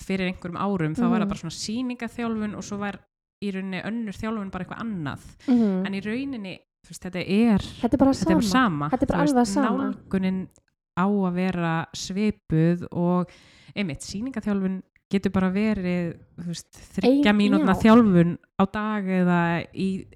fyrir 0.02 0.28
einhverjum 0.32 0.58
árum, 0.60 0.94
þá 0.94 1.04
var 1.08 1.20
Mhm. 1.20 1.24
það 1.24 1.28
bara 1.28 1.42
svona 1.42 1.58
sýningaþjálfun 1.64 2.54
og 2.56 2.62
svo 2.64 2.78
var 2.78 2.98
í 3.44 3.50
rauninni 3.52 3.82
önnur 3.84 4.14
þjálfun 4.16 4.50
bara 4.50 4.64
eitthvað 4.64 4.84
annað 4.84 5.20
Mm. 5.48 5.86
en 5.86 5.92
í 5.94 6.00
rauninni, 6.04 6.58
veist, 6.88 7.02
þetta 7.02 7.22
er 7.28 7.58
Þetta 7.60 7.94
er 7.94 7.98
bara 7.98 8.10
þetta 8.12 8.30
er 8.30 8.34
bara 8.34 8.42
sama. 8.42 8.88
sama, 8.88 8.88
Þetta 8.90 9.02
er 9.02 9.06
bara 9.06 9.22
alveg 9.24 9.46
sama. 9.46 9.92
nálgunin 9.92 10.48
á 10.96 11.06
að 11.08 11.34
vera 11.34 11.86
svipuð 11.94 12.86
og 12.92 13.28
einmitt, 13.76 14.00
sýningaþjálfun 14.02 14.82
getur 15.10 15.30
bara 15.32 15.50
verið 15.50 16.16
veist, 16.38 16.70
þryggja 16.96 17.32
mínútna 17.34 17.74
já. 17.74 17.82
þjálfun 17.82 18.38
á 18.58 18.64
dag 18.72 19.04
eða 19.04 19.66
í, 19.74 20.06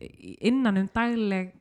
innan 0.42 0.76
um 0.78 0.88
dagleg 0.94 1.52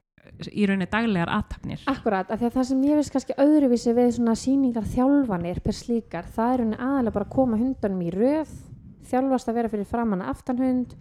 í 0.51 0.67
rauninni 0.67 0.87
daglegar 0.91 1.31
aðtapnir 1.33 1.83
Akkurat, 1.89 2.29
af 2.29 2.39
því 2.39 2.49
að 2.49 2.55
það 2.57 2.69
sem 2.69 2.85
ég 2.87 2.99
veist 2.99 3.13
kannski 3.15 3.35
öðruvísi 3.41 3.93
við 3.97 4.13
svona 4.17 4.37
sýningar 4.37 4.87
þjálfanir 4.93 5.61
per 5.65 5.77
slíkar, 5.77 6.29
það 6.35 6.53
er 6.53 6.63
henni 6.63 6.79
aðalega 6.79 7.15
bara 7.17 7.27
að 7.27 7.35
koma 7.35 7.59
hundunum 7.59 8.03
í 8.05 8.13
röð, 8.13 8.53
þjálfast 9.09 9.49
að 9.49 9.59
vera 9.59 9.71
fyrir 9.73 9.89
framann 9.89 10.23
að 10.25 10.33
aftanhund, 10.35 10.93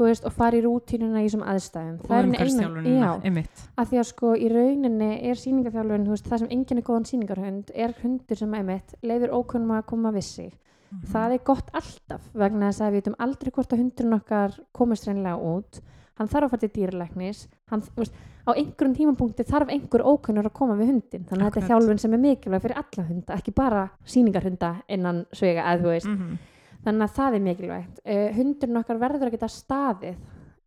veist, 0.00 0.24
og 0.26 0.34
fara 0.34 0.58
í 0.58 0.62
rútínuna 0.64 1.20
í 1.20 1.28
þessum 1.28 1.44
aðstæðum. 1.52 2.00
og 2.08 2.16
er 2.16 2.88
já, 2.96 3.10
einmitt 3.28 3.62
af 3.76 3.90
því 3.90 4.00
að 4.00 4.08
sko 4.08 4.32
í 4.34 4.48
rauninni 4.50 5.12
er 5.28 5.38
sýningarþjálfun, 5.38 6.08
þú 6.08 6.16
veist, 6.16 6.32
það 6.32 6.42
sem 6.42 6.52
enginn 6.56 6.80
er 6.80 6.88
góðan 6.88 7.08
sýningarhund, 7.10 7.72
er 7.74 7.94
hundur 8.00 8.40
sem 8.40 8.58
einmitt 8.58 8.96
leifir 9.04 9.36
ókunnum 9.36 9.76
að 9.76 9.86
koma 9.92 10.14
við 10.16 10.26
sig. 10.26 10.52
Mhm. 10.92 11.06
Það 11.12 11.32
er 11.32 11.44
gott 11.44 11.70
alltaf 11.72 12.24
vegna 12.34 12.68
þess 12.68 12.80
að 12.80 12.90
við 12.90 12.98
veitum 13.00 13.20
aldrei 13.20 13.50
hvort 13.52 13.72
að 13.72 13.82
hundurinn 13.82 14.18
okkar 14.18 14.58
komist 14.72 15.06
reynilega 15.06 15.38
út 15.40 15.82
hann 16.18 16.30
þarf 16.30 16.46
að 16.46 16.52
fara 16.54 16.62
til 16.62 16.72
dýralæknis 16.76 17.46
hann, 17.72 17.82
veist, 17.96 18.14
á 18.46 18.50
einhverjum 18.52 18.94
tímapunkti 18.98 19.44
þarf 19.48 19.70
einhver 19.74 20.02
ókunnur 20.06 20.46
að 20.48 20.54
koma 20.58 20.74
við 20.78 20.92
hundin 20.92 21.24
þannig 21.28 21.46
að 21.46 21.48
þetta 21.48 21.60
er 21.60 21.64
Akkurat. 21.64 21.70
þjálfun 21.72 21.98
sem 22.04 22.14
er 22.18 22.22
mikilvæg 22.26 22.62
fyrir 22.66 22.80
alla 22.82 23.04
hunda 23.08 23.34
ekki 23.38 23.54
bara 23.54 23.82
sýningarhunda 24.06 24.70
innan 24.88 25.24
svega 25.32 25.62
eða 25.72 25.82
þú 25.82 25.90
veist, 25.92 26.06
Mhm. 26.12 26.38
þannig 26.84 27.02
að 27.08 27.16
það 27.18 27.34
er 27.34 27.44
mikilvægt 27.48 28.00
uh, 28.06 28.28
hundurinn 28.36 28.80
okkar 28.82 28.98
verður 28.98 29.26
að 29.28 29.34
geta 29.36 29.48
staðið 29.48 30.16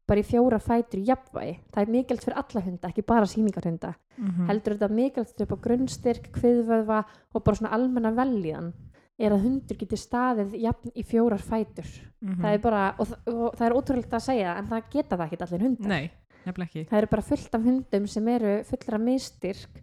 bara 0.08 0.22
í 0.22 0.24
fjóra 0.24 0.60
fætur 0.62 1.02
jafnvægi 1.02 1.56
það 1.74 1.82
er 1.82 1.92
mikilvægt 1.92 2.24
fyrir 2.26 2.38
alla 2.38 2.62
hunda, 2.62 2.88
ekki 2.90 3.06
bara 3.06 3.26
sýningarhunda 3.26 3.94
Mhm. 4.18 4.46
heldur 4.48 4.78
þetta 4.78 4.90
mikilvægt 4.96 5.42
upp 5.42 5.52
á 5.52 5.58
grunnstyrk, 5.66 6.32
kviðvöðva 6.32 7.04
og 7.36 7.44
bara 7.44 7.56
svona 7.58 7.74
almenna 7.74 8.12
veljíðan 8.16 8.72
er 9.20 9.32
að 9.32 9.44
hundur 9.44 9.78
getur 9.80 9.98
staðið 10.00 10.56
jafn 10.62 10.92
í 10.96 11.04
fjórar 11.04 11.40
fætur 11.44 11.88
Mhm. 12.22 12.42
það 12.42 12.54
er 12.54 12.58
bara, 12.60 12.96
og, 13.00 13.08
og 13.28 13.56
það 13.56 13.66
er 13.68 13.74
ótrúlegt 13.76 14.14
að 14.14 14.24
segja 14.24 14.58
en 14.58 14.68
það 14.68 14.84
geta 14.92 15.18
það 15.18 15.26
ekki 15.32 15.42
allir 15.42 15.62
hundar 15.68 15.88
nei, 15.90 16.12
nefnilega 16.46 16.70
ekki. 16.70 16.84
Það 16.92 16.98
eru 17.02 17.10
bara 17.16 17.26
fullt 17.30 17.56
af 17.58 17.64
hundum 17.70 18.08
sem 18.08 18.28
eru 18.36 18.54
fullra 18.70 19.00
mistyrk 19.02 19.82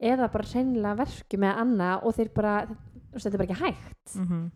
eða 0.00 0.30
bara 0.32 0.48
reynilega 0.54 0.96
verku 1.02 1.40
með 1.42 1.60
annað 1.64 2.06
og 2.08 2.14
þeir 2.16 2.30
bara, 2.34 2.54
þetta 3.12 3.30
er 3.34 3.38
bara 3.42 3.48
ekki 3.50 3.62
hægt. 3.64 4.16
Mm 4.16 4.48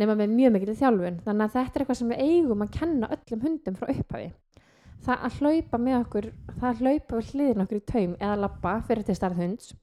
nema 0.00 0.14
með 0.16 0.30
mjög 0.32 0.52
mikil 0.54 0.74
þjálfun. 0.78 1.16
Þannig 1.26 1.44
að 1.44 1.54
þetta 1.56 1.76
er 1.76 1.82
eitthvað 1.82 1.96
sem 1.98 2.08
við 2.12 2.20
eigum 2.24 2.62
að 2.64 2.70
kenna 2.72 3.08
öllum 3.12 3.40
hundum 3.44 3.74
frá 3.76 3.88
upphafi. 3.90 4.28
Það 5.04 5.24
að 5.26 5.34
hlaupa 5.40 5.78
með 5.82 5.96
okkur 5.98 6.28
það 6.60 6.68
að 6.70 6.80
hlaupa 6.80 7.18
við 7.18 7.32
hliðin 7.34 7.64
okkur 7.64 7.80
í 7.80 7.82
taum 7.90 8.14
eða 8.20 8.36
labba 8.40 8.72
fyrir 8.86 9.04
til 9.04 9.16
starð 9.18 9.40
hunds 9.42 9.74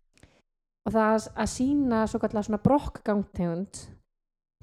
og 0.87 0.93
það 0.95 1.11
að- 1.17 1.27
að 1.43 1.51
sína 1.53 1.99
svo 2.07 2.19
kallar 2.23 2.47
svona 2.47 2.61
brokkgangtegund 2.63 3.81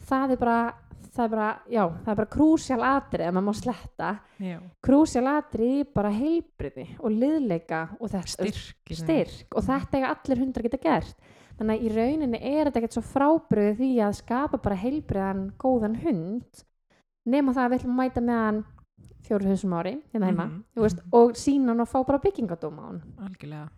það 0.00 0.30
er 0.34 0.36
bara 0.36 0.74
það 1.14 1.24
er 1.24 1.28
bara, 1.30 1.48
já, 1.70 1.82
það 2.02 2.08
er 2.10 2.16
bara 2.18 2.30
krúsjál 2.34 2.82
atrið 2.82 3.26
að 3.28 3.34
maður 3.36 3.44
má 3.46 3.54
sletta. 3.54 4.08
Já, 4.42 4.56
krúsjál 4.82 5.28
atrið 5.30 5.92
bara 5.94 6.10
heilbriði 6.10 6.86
og 6.98 7.12
liðleika 7.14 7.82
og 8.00 8.10
þetta 8.10 8.32
styrk 8.32 8.94
styrk 8.98 9.54
og 9.54 9.62
þetta 9.68 9.98
eiga 10.00 10.10
allir 10.10 10.42
hundar 10.42 10.62
geta 10.66 10.80
gert. 10.82 11.14
Þannig 11.54 11.76
að 11.78 11.84
í 11.86 11.92
rauninni 11.94 12.40
er 12.42 12.66
þetta 12.66 12.80
ekkert 12.82 12.96
svo 12.98 13.04
frábröðu 13.12 13.76
því 13.78 13.90
að 14.02 14.16
skapa 14.18 14.58
bara 14.58 14.74
heilbriðan 14.82 15.44
góðan 15.62 15.94
hund 16.02 16.64
nema 17.30 17.54
það 17.54 17.64
að 17.64 17.70
við 17.70 17.78
ætlum 17.78 17.94
að 17.94 18.00
mæta 18.02 18.20
með 18.26 18.40
hann 18.42 18.64
fjóru 19.24 19.46
hundum 19.52 19.76
ári 19.78 19.94
hérna 20.12 20.26
heima 20.32 20.44
Mhm. 20.50 20.64
þú 20.74 20.82
veist, 20.82 20.98
og 21.12 21.30
sína 21.38 21.68
hann 21.70 21.80
og 21.80 21.88
fá 21.88 22.02
bara 22.06 22.18
byggingadóm 22.18 22.78
á 22.82 22.84
hann. 22.90 23.02
Algjörlega 23.22 23.68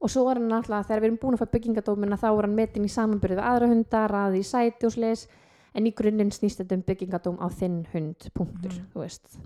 og 0.00 0.10
svo 0.12 0.26
er 0.30 0.38
hann 0.40 0.48
náttúrulega 0.50 0.86
þegar 0.88 1.00
við 1.00 1.08
erum 1.08 1.18
búin 1.22 1.34
að 1.36 1.42
fá 1.42 1.50
byggingadómina 1.54 2.16
þá 2.20 2.26
er 2.38 2.42
hann 2.48 2.54
metin 2.56 2.84
í 2.84 2.92
samanbyrðu 2.92 3.36
við 3.38 3.46
aðra 3.50 3.68
hundar 3.72 4.10
raði 4.12 4.38
í 4.42 4.46
sæti 4.46 4.86
og 4.86 4.92
slis 4.92 5.26
en 5.74 5.86
í 5.86 5.92
grunninn 5.96 6.30
snýst 6.32 6.60
þetta 6.62 6.74
um 6.78 6.82
byggingadóm 6.82 7.38
á 7.40 7.46
þinn 7.52 7.86
hund 7.92 8.28
punktur, 8.34 8.72
Mhm. 8.72 8.86
þú 8.92 9.00
veist 9.00 9.38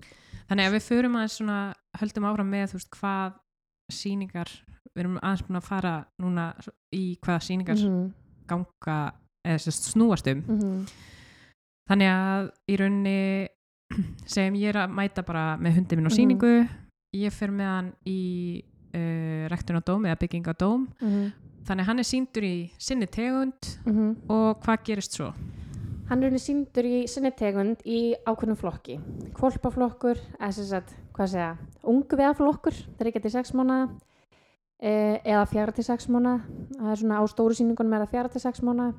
Þannig 0.51 0.67
að 0.67 0.73
við 0.75 0.83
förum 0.89 1.15
aðeins 1.15 1.37
svona, 1.39 1.73
höldum 1.99 2.25
áfram 2.27 2.49
með 2.51 2.65
þú 2.71 2.73
veist, 2.73 2.89
hvað 2.91 3.33
síningar, 3.91 4.49
við 4.95 4.99
erum 5.05 5.17
aðeins 5.23 5.43
búin 5.47 5.57
að 5.61 5.63
fara 5.63 6.05
núna 6.19 6.45
í 6.93 7.17
hvaða 7.21 7.41
síningar 7.47 7.77
Mhm, 7.79 8.13
ganga 8.47 9.13
eða 9.45 9.59
sérst 9.63 9.93
snúast 9.93 10.27
um. 10.27 10.41
mhm, 10.41 10.87
Þannig 11.89 12.07
að 12.11 12.51
í 12.69 12.75
rauninni 12.77 13.47
segjum 14.25 14.55
ég 14.55 14.69
er 14.75 14.87
að 14.87 14.91
mæta 14.95 15.23
bara 15.25 15.57
með 15.57 15.73
hundi 15.79 15.95
minn 15.97 16.07
á 16.07 16.11
Mhm. 16.11 16.17
síningu, 16.19 16.69
ég 17.15 17.31
fer 17.31 17.47
með 17.51 17.65
hann 17.67 17.93
í 18.05 18.63
uh, 18.93 19.47
rektun 19.51 19.79
á 19.79 19.83
dóm 19.83 20.05
eða 20.05 20.19
bygging 20.21 20.45
á 20.47 20.53
dóm. 20.53 20.87
mhm, 21.01 21.31
Þannig 21.61 21.85
hann 21.85 22.01
er 22.01 22.07
síndur 22.09 22.45
í 22.45 22.55
sinni 22.81 23.05
tegund 23.05 23.67
mhm. 23.85 24.15
og 24.33 24.63
hvað 24.63 24.85
gerist 24.87 25.13
svo? 25.13 25.29
Hann 26.09 26.25
er 26.27 26.33
síndur 26.41 26.83
í 26.83 27.03
sinni 27.07 27.29
tegund 27.37 27.83
í 27.87 28.15
ákveðnum 28.27 28.57
flokki. 28.59 28.97
Kvolpaflokkur, 29.37 30.19
eða 30.41 30.49
sem 30.57 30.65
sagt, 30.67 30.95
hvað 31.15 31.29
segja, 31.31 31.51
ungviðaflokkur, 31.87 32.79
þeir 32.97 33.11
ekki 33.11 33.21
til 33.23 33.31
6 33.37 33.53
mánuða, 33.55 33.85
eh, 34.81 35.21
eða 35.23 35.45
4 35.53 35.77
til 35.77 35.85
6 35.87 36.09
mánuða, 36.11 36.41
það 36.73 36.91
er 36.91 36.99
svona 37.03 37.21
á 37.21 37.23
stóru 37.31 37.55
síningunum 37.55 37.95
er 37.95 38.03
það 38.03 38.15
4 38.17 38.33
til 38.33 38.43
6 38.43 38.61
mánuða, 38.67 38.93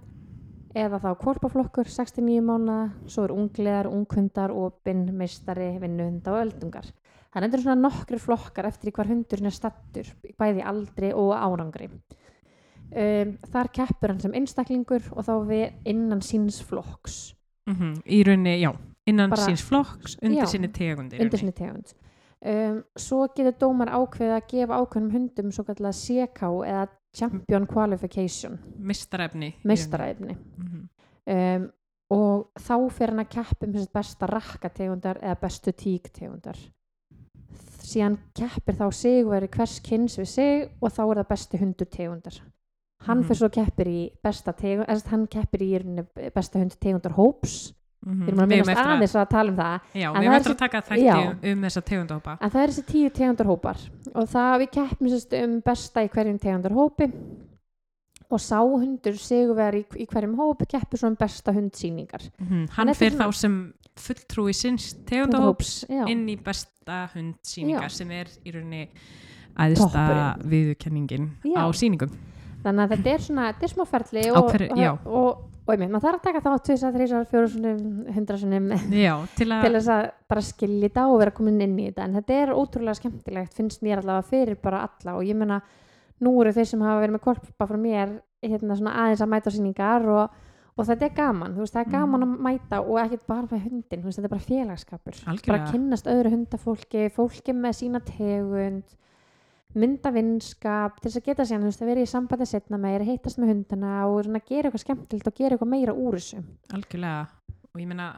eða 0.75 1.03
þá 1.03 1.11
kvolpaflokkur, 1.21 1.93
69 1.93 2.41
mánuða, 2.49 2.93
svo 3.05 3.27
er 3.27 3.37
ungliðar, 3.37 3.91
unghundar, 3.93 4.55
opinn, 4.57 5.05
meistari, 5.13 5.75
vinnuhunda 5.83 6.33
og 6.33 6.47
öldungar. 6.47 6.89
Það 7.33 7.55
er 7.55 7.63
svona 7.65 7.81
nokkri 7.81 8.19
flokkar 8.21 8.67
eftir 8.69 8.93
hvar 8.93 9.09
hundurinn 9.09 9.47
er 9.49 9.55
stattur, 9.57 10.05
bæði 10.39 10.63
aldri 10.69 11.13
og 11.17 11.31
árangri. 11.33 11.89
Um, 12.93 13.39
þar 13.49 13.71
keppur 13.73 14.13
hann 14.13 14.21
sem 14.21 14.35
einstaklingur 14.37 15.07
og 15.17 15.25
þá 15.25 15.33
við 15.49 15.71
innan 15.89 16.21
síns 16.21 16.59
flokks 16.63 17.35
Mm 17.65 17.95
Í 18.05 18.19
rauninni, 18.27 18.59
já, 18.61 18.73
innan 19.07 19.31
Bara- 19.31 19.47
síns 19.47 19.63
flokks, 19.63 20.19
undir 20.21 20.43
Já, 20.43 20.47
sinni 20.51 20.69
tegund. 20.69 21.13
undir 21.15 21.39
sinni 21.39 21.53
tegund 21.53 21.95
um, 22.45 22.83
svo 22.99 23.29
getur 23.35 23.55
dómar 23.57 23.89
ákveðið 23.89 24.35
að 24.37 24.49
gefa 24.51 24.81
ákveðnum 24.83 25.13
hundum 25.15 25.53
svo 25.53 25.65
kallar 25.65 25.93
CK 25.95 26.43
eða 26.67 26.89
Champion 27.17 27.67
Qualification 27.67 28.59
Mistarefni. 28.77 29.47
í 29.47 29.55
rauninni. 29.55 29.65
meistaræfni 29.65 30.37
Mhm. 30.59 30.89
um, 31.27 31.71
og 32.11 32.51
þá 32.61 32.91
fer 32.93 33.07
hann 33.09 33.25
að 33.25 33.31
um 33.75 33.81
sagt 33.81 33.93
besta 33.95 34.27
rakkategundar 34.29 35.17
eða 35.23 35.41
bestu 35.41 35.73
tíktegundar 35.73 36.59
síðan 37.83 38.19
keppir 38.35 38.75
þá 38.79 38.87
sigurveri 38.95 39.49
hvers 39.53 39.81
kynns 39.83 40.19
við 40.19 40.29
sig 40.29 40.71
og 40.81 40.91
þá 40.93 41.03
er 41.11 41.21
það 41.23 41.29
besti 41.35 41.59
hundur 41.63 41.87
tegundar 41.91 42.41
hann 43.03 43.19
Mhm. 43.19 43.27
fyrir 43.27 43.39
svo 43.43 43.49
keppir 43.51 43.87
í 43.91 44.11
besta 44.23 44.53
tegund 44.55 44.87
eða 44.89 45.07
hann 45.11 45.27
keppir 45.27 45.61
í 45.63 46.07
besta 46.35 46.59
hundur 46.59 46.79
tegundar 46.79 47.13
hóps 47.19 47.73
Mhm. 48.05 48.23
við 48.25 48.29
erum 48.29 48.41
að 48.43 48.49
minnast 48.49 48.71
að- 48.71 48.87
aðeins 48.93 49.15
að 49.15 49.29
tala 49.31 49.51
um 49.51 49.57
það 49.57 49.81
Já, 49.95 50.09
En 50.09 50.15
við 50.15 50.23
erum 50.23 50.33
er 50.33 50.41
eftir 50.41 50.53
að 50.55 50.59
taka 50.59 50.81
þætti 50.83 51.53
um, 51.53 51.61
þessa 51.63 51.83
tegundahópa. 51.83 52.39
En 52.41 52.51
það 52.51 52.63
er 52.63 52.69
þessi 52.69 52.85
tíu 52.87 53.11
tegundarhópar 53.11 53.79
og 54.15 54.29
það 54.29 54.59
við 54.63 54.71
keppum 54.73 55.09
sérst 55.09 55.45
um 55.45 55.61
besta 55.61 56.03
í 56.03 56.09
hverjum 56.11 56.39
tegundarhópi 56.41 57.13
og 58.33 58.41
sá 58.41 58.59
hundur 58.65 59.15
sigurveri 59.21 59.83
í, 59.85 59.87
í 60.03 60.07
hverjum 60.09 60.35
hópi 60.39 60.67
keppur 60.67 60.99
svo 60.99 61.09
um 61.13 61.17
besta 61.17 61.53
hundsýningar. 61.53 62.31
Mm 62.41 62.67
þetta 62.67 62.71
Hann 62.77 62.89
svona- 62.95 63.19
þá 63.27 63.35
sem 63.35 63.75
fulltrúi 64.01 64.55
sinns 64.57 64.93
tegundahóps 65.09 65.83
inn 65.91 66.25
í 66.31 66.37
besta 66.41 67.07
hundsýningar 67.13 67.91
Já. 67.91 67.97
sem 68.01 68.13
er 68.17 68.31
í 68.47 68.55
rauninni 68.55 68.87
viðurkenningin 70.49 71.31
Já. 71.45 71.61
á 71.61 71.67
sýningum. 71.77 72.13
Þannig 72.63 72.85
að 72.85 72.93
þetta 72.95 73.13
er 73.13 73.25
svona, 73.27 73.49
þetta 73.51 73.67
er 73.67 73.73
smá 73.73 73.85
ferli 73.91 74.25
og, 74.31 74.53
já. 74.79 74.91
og, 74.93 75.07
og, 75.11 75.41
og 75.67 75.73
einmitt, 75.75 75.91
maður 75.91 76.05
þarf 76.07 76.19
að 76.19 76.27
taka 76.29 76.43
þá 76.45 76.67
tvisar, 76.69 76.95
þrísar, 76.95 77.25
fjórusunum, 77.33 77.81
hundrasunum 78.17 78.69
Já, 78.95 79.15
til 79.35 79.49
til 79.51 79.57
að, 79.57 79.67
þess 79.77 79.93
að 79.97 80.03
bara 80.31 80.45
skilja 80.47 80.89
þetta 80.89 81.07
og 81.11 81.23
vera 81.25 81.35
komin 81.35 81.65
inn 81.67 81.75
í 81.75 81.89
þetta 81.91 82.07
en 82.07 82.19
þetta 82.21 82.39
er 82.39 82.55
ótrúlega 82.55 82.99
skemmtilegt 83.01 83.59
finnst 83.59 83.83
mér 83.83 84.03
allavega 84.03 84.29
fyrir 84.31 84.61
bara 84.63 84.85
alla 84.87 85.17
og 85.19 85.27
ég 85.27 85.39
meina 85.39 85.59
nú 86.23 86.37
eru 86.39 86.55
þeir 86.55 86.71
sem 86.71 86.87
hafa 86.87 87.03
verið 87.03 87.17
með 87.17 87.25
kolpa 87.27 87.69
frá 87.69 87.81
mér 87.83 88.17
hérna 88.47 88.79
svona 88.79 88.95
aðeins 89.03 89.25
að 89.25 89.33
mæta 89.35 89.51
á 89.51 89.55
sýningar 89.57 90.09
og, 90.15 90.41
og 90.79 90.87
þetta 90.89 91.05
er 91.05 91.15
gaman, 91.17 91.53
þú 91.55 91.59
veist, 91.65 91.75
það 91.77 91.87
er 91.87 91.91
gaman 91.93 92.21
Mhm. 92.21 92.33
að 92.37 92.41
mæta 92.47 92.81
og 92.81 92.99
ekkert 93.03 93.27
bara 93.27 93.47
með 93.47 93.63
hundin, 93.69 94.01
þú 94.01 94.05
veist, 94.09 94.19
þetta 94.19 94.25
er 94.31 94.35
bara 94.37 94.49
félagskapur 94.49 95.15
bara 95.25 95.33
algjörlega, 95.37 95.67
að 95.67 95.73
kynnast 95.73 96.07
öðru 96.07 96.31
hundafólki 96.37 97.03
fólki 97.13 97.53
með 97.53 97.73
sína 97.81 98.01
tegund 98.05 98.85
mynda 99.75 100.11
vinskap 100.13 100.99
til 101.01 101.11
þess 101.11 101.21
að 101.21 101.25
geta 101.31 101.45
síðan, 101.49 101.63
þú 101.65 101.71
veist, 101.71 101.83
að 101.83 101.87
vera 101.93 102.01
í 102.05 102.11
sambandi 102.11 102.47
setna 102.47 102.79
meira, 102.79 103.05
hittast 103.05 103.39
með 103.41 103.53
hundana 103.55 103.93
og 104.07 104.25
svona 104.27 104.43
gera 104.49 104.69
eitthvað 104.69 104.85
skemmtilegt 104.85 105.27
og 105.31 105.35
gera 105.39 105.57
eitthvað 105.57 105.71
meira 105.73 105.95
úr 105.97 106.13
þessu 106.19 106.43
algjörlega. 106.73 107.29
Og 107.75 107.81
ég 107.81 107.87
meina, 107.89 108.09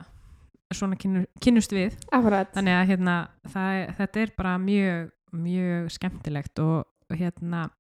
svona 0.75 0.97
kynnu, 0.99 1.27
kynnust 1.41 1.71
við. 1.71 1.95
Akkurat, 2.11 2.51
Þannig 2.57 2.75
að 2.75 2.89
hérna, 2.91 3.29
það, 3.47 3.95
þetta 4.01 4.21
er 4.25 4.33
bara 4.37 4.59
mjög, 4.59 5.11
mjög 5.33 5.91
skemmtilegt 5.95 6.59
og, 6.59 6.87
og 7.11 7.17
hérna, 7.21 7.71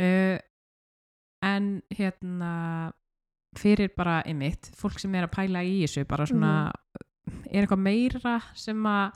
uh, 0.00 0.38
en 1.44 1.82
hérna, 1.92 2.92
fyrir 3.56 3.90
bara 3.96 4.20
einmitt, 4.26 4.70
fólk 4.76 4.98
sem 5.00 5.14
er 5.14 5.24
að 5.26 5.34
pæla 5.36 5.62
í 5.64 5.80
þessu, 5.86 6.04
bara 6.08 6.26
svona, 6.28 6.52
er 7.50 7.62
eitthvað 7.64 7.80
meira 7.80 8.40
sem 8.54 8.82
að 8.86 9.12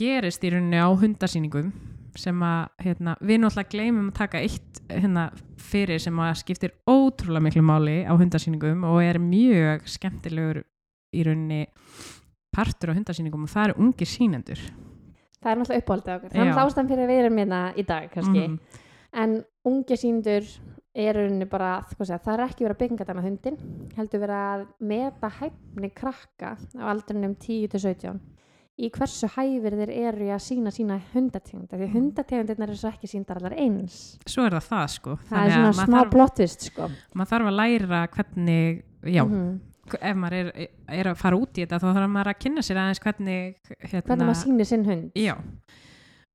gerist 0.00 0.44
í 0.44 0.50
rauninni 0.54 0.80
á 0.80 0.88
hundasýningum 0.96 1.72
sem 2.18 2.40
að, 2.42 2.70
hérna, 2.82 3.14
við 3.22 3.38
náttúrulega 3.42 3.70
gleymum 3.70 4.08
að 4.10 4.16
taka 4.18 4.40
eitt 4.42 4.80
hérna, 4.90 5.28
fyrir 5.62 6.00
sem 6.02 6.16
að 6.18 6.32
skiptir 6.40 6.72
ótrúlega 6.90 7.44
miklu 7.44 7.62
máli 7.62 8.00
á 8.02 8.12
hundasýningum 8.18 8.82
og 8.88 8.98
er 9.04 9.20
mjög 9.22 9.86
skemmtilegur 9.86 10.62
í 11.14 11.22
rauninni 11.26 11.66
partur 12.54 12.90
á 12.90 12.96
hundasýningum 12.98 13.44
og 13.46 13.52
það 13.52 13.68
eru 13.68 13.78
ungir 13.84 14.10
sýnendur 14.10 14.58
það 15.40 15.52
er 15.52 15.60
náttúrulega 15.60 15.84
uppáhaldið 15.84 16.14
okkur 16.16 16.30
Já. 16.30 16.40
náttúrulega 16.40 16.64
ástæðan 16.66 16.90
fyrir 16.90 17.04
að 17.04 17.12
við 17.12 17.20
erum 17.22 17.38
hérna 17.40 17.60
í 17.76 17.86
dag 17.86 18.10
kannski, 18.12 18.42
Mhm. 18.48 18.58
en 19.12 19.44
unge 19.64 19.96
síndur 19.96 20.44
er 21.00 21.16
rauninni 21.18 21.46
bara, 21.50 21.70
segja, 22.08 22.18
það 22.24 22.34
er 22.36 22.42
ekki 22.48 22.64
verið 22.66 22.74
að 22.76 22.82
þetta 23.04 23.14
með 23.18 23.26
hundin, 23.28 23.56
heldur 23.96 24.20
verið 24.24 24.42
að 24.50 24.66
meta 24.92 25.30
hæfni 25.40 25.90
krakka 25.94 26.52
á 26.80 26.84
aldrinum 26.92 27.34
10-17 27.40 28.20
í 28.80 28.88
hversu 28.94 29.28
hæfir 29.34 29.74
þeir 29.76 29.90
eru 29.92 30.24
í 30.24 30.30
að 30.32 30.40
sína 30.40 30.70
sína 30.72 30.96
hundategunda, 31.12 31.76
því 31.76 31.88
hundategundirnar 31.92 32.70
eru 32.72 32.78
svo 32.80 32.88
ekki 32.88 33.10
síndar 33.10 33.36
allar 33.36 33.52
eins. 33.60 34.16
Svo 34.24 34.46
er 34.48 34.54
það 34.56 34.68
það 34.70 34.86
sko. 34.94 35.16
Það 35.28 35.34
er 35.36 35.36
Þannig 35.36 35.52
svona 35.52 35.66
að 35.68 35.76
maður 35.80 35.90
smá 35.90 35.98
þarf, 35.98 36.12
plottist 36.14 36.60
sko. 36.70 36.88
maður 37.14 37.30
þarf 37.34 37.50
að 37.50 37.58
læra 37.60 38.00
hvernig 38.14 38.82
já, 39.04 39.24
Mhm. 39.26 39.60
ef 40.00 40.16
maður 40.16 40.32
er, 40.32 40.68
er 40.88 41.04
að 41.12 41.16
fara 41.16 41.36
út 41.36 41.52
í 41.58 41.66
þetta 41.66 41.78
þá 41.82 41.88
þarf 41.92 42.10
maður 42.14 42.32
að 42.32 42.40
kynna 42.46 42.62
sér 42.62 42.76
aðeins 42.80 43.00
hvernig 43.04 43.54
hérna, 43.84 44.02
hvernig 44.06 44.26
maður 44.30 44.42
sýnir 44.46 44.66
sinn 44.66 44.84
hund. 44.84 45.12
Já 45.14 45.36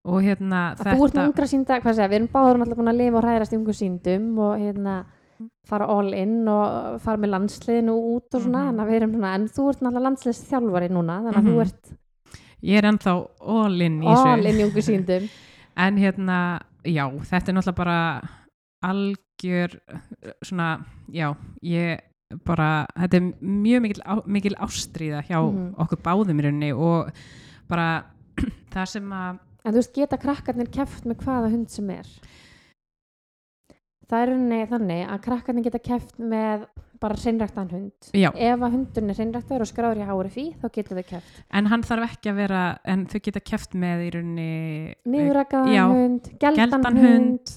og 0.05 0.21
hérna 0.21 0.75
að 0.75 0.95
þú 0.95 1.05
ert 1.07 1.19
ungra 1.25 1.47
sínda, 1.49 1.79
hvað 1.81 1.95
segja, 1.97 2.09
við 2.11 2.19
erum 2.19 2.31
báður 2.33 2.59
náttúrulega 2.61 2.79
búin 2.81 2.91
að 2.93 2.99
lifa 3.01 3.17
og 3.17 3.23
hræðast 3.25 3.53
í 3.53 3.57
ungu 3.59 3.73
síndum 3.73 4.25
og 4.39 4.59
hérna 4.61 4.95
fara 5.67 5.87
all 5.91 6.13
in 6.13 6.47
og 6.47 6.99
fara 7.01 7.17
með 7.17 7.31
landsliðinu 7.33 7.95
út 8.15 8.35
og 8.37 8.41
svona, 8.41 8.71
Mhm. 8.71 8.79
að 8.79 8.87
við 8.87 8.95
erum 9.01 9.11
svona 9.15 9.33
en 9.35 9.47
þú 9.49 9.69
ert 9.69 9.81
náttúrulega 9.81 10.05
landsliðs 10.07 10.41
þjálfari 10.49 10.89
núna 10.91 11.15
þannig 11.25 11.35
að 11.35 11.43
Mhm. 11.43 11.51
þú 11.51 11.61
ert 11.61 11.97
ég 12.63 12.77
er 12.77 12.83
ennþá 12.91 13.27
all 13.41 13.81
in 13.81 14.01
í 14.01 14.07
all 14.07 14.45
in 14.45 14.55
í 14.55 14.63
ungu 14.69 14.81
síndum 14.81 15.29
en 15.77 15.97
hérna, 15.97 16.59
já, 16.85 17.09
þetta 17.09 17.49
er 17.49 17.53
náttúrulega 17.53 17.75
bara 17.75 18.21
algjör 18.85 19.79
svona, 20.43 20.85
já, 21.11 21.35
ég 21.63 21.99
bara, 22.45 22.85
þetta 22.97 23.13
er 23.17 23.33
mjög 23.41 23.81
mikil, 23.81 24.01
á, 24.05 24.13
mikil 24.25 24.55
ástríða 24.55 25.23
hjá 25.27 25.39
Mhm. 25.41 25.75
okkur 25.77 26.01
báðum 26.01 26.39
í 26.39 26.43
rauninni 26.43 26.71
og 26.75 27.11
bara 27.67 28.05
það 28.73 28.85
sem 28.87 29.09
að 29.09 29.39
en 29.65 29.73
þú 29.73 29.82
veist, 29.82 29.93
geta 29.95 30.19
krakkarnir 30.21 30.71
keft 30.73 31.06
með 31.10 31.21
hvaða 31.25 31.51
hund 31.54 31.69
sem 31.73 31.91
er? 31.95 32.10
Það 34.06 34.21
er 34.21 34.30
rauninni 34.32 34.65
þannig 34.69 35.06
að 35.10 35.21
krakkarnir 35.25 35.65
geta 35.65 35.82
keft 35.82 36.19
með 36.21 36.67
bara 37.01 37.17
seinræktan 37.19 37.71
hund. 37.73 38.10
Já, 38.15 38.30
ef 38.32 38.62
að 38.63 38.75
hundurinn 38.78 39.12
er 39.12 39.17
seinræktaður 39.17 39.65
og 39.65 39.69
skráður 39.69 40.01
í 40.01 40.06
HRFI 40.08 40.45
þá 40.62 40.67
getur 40.78 40.99
þau 40.99 41.08
keft 41.10 41.39
en 41.60 41.69
hann 41.71 41.84
þarf 41.86 42.06
ekki 42.12 42.32
að 42.32 42.38
vera 42.39 42.62
en 42.93 43.08
þau 43.12 43.17
geta 43.28 43.41
keft 43.51 43.75
með 43.82 44.06
í 44.06 44.12
rauninni 44.15 44.51
niðurrakaðan 45.04 45.73
Já, 45.75 45.84
hund, 45.91 46.30
geldan, 46.41 47.01
hund, 47.01 47.56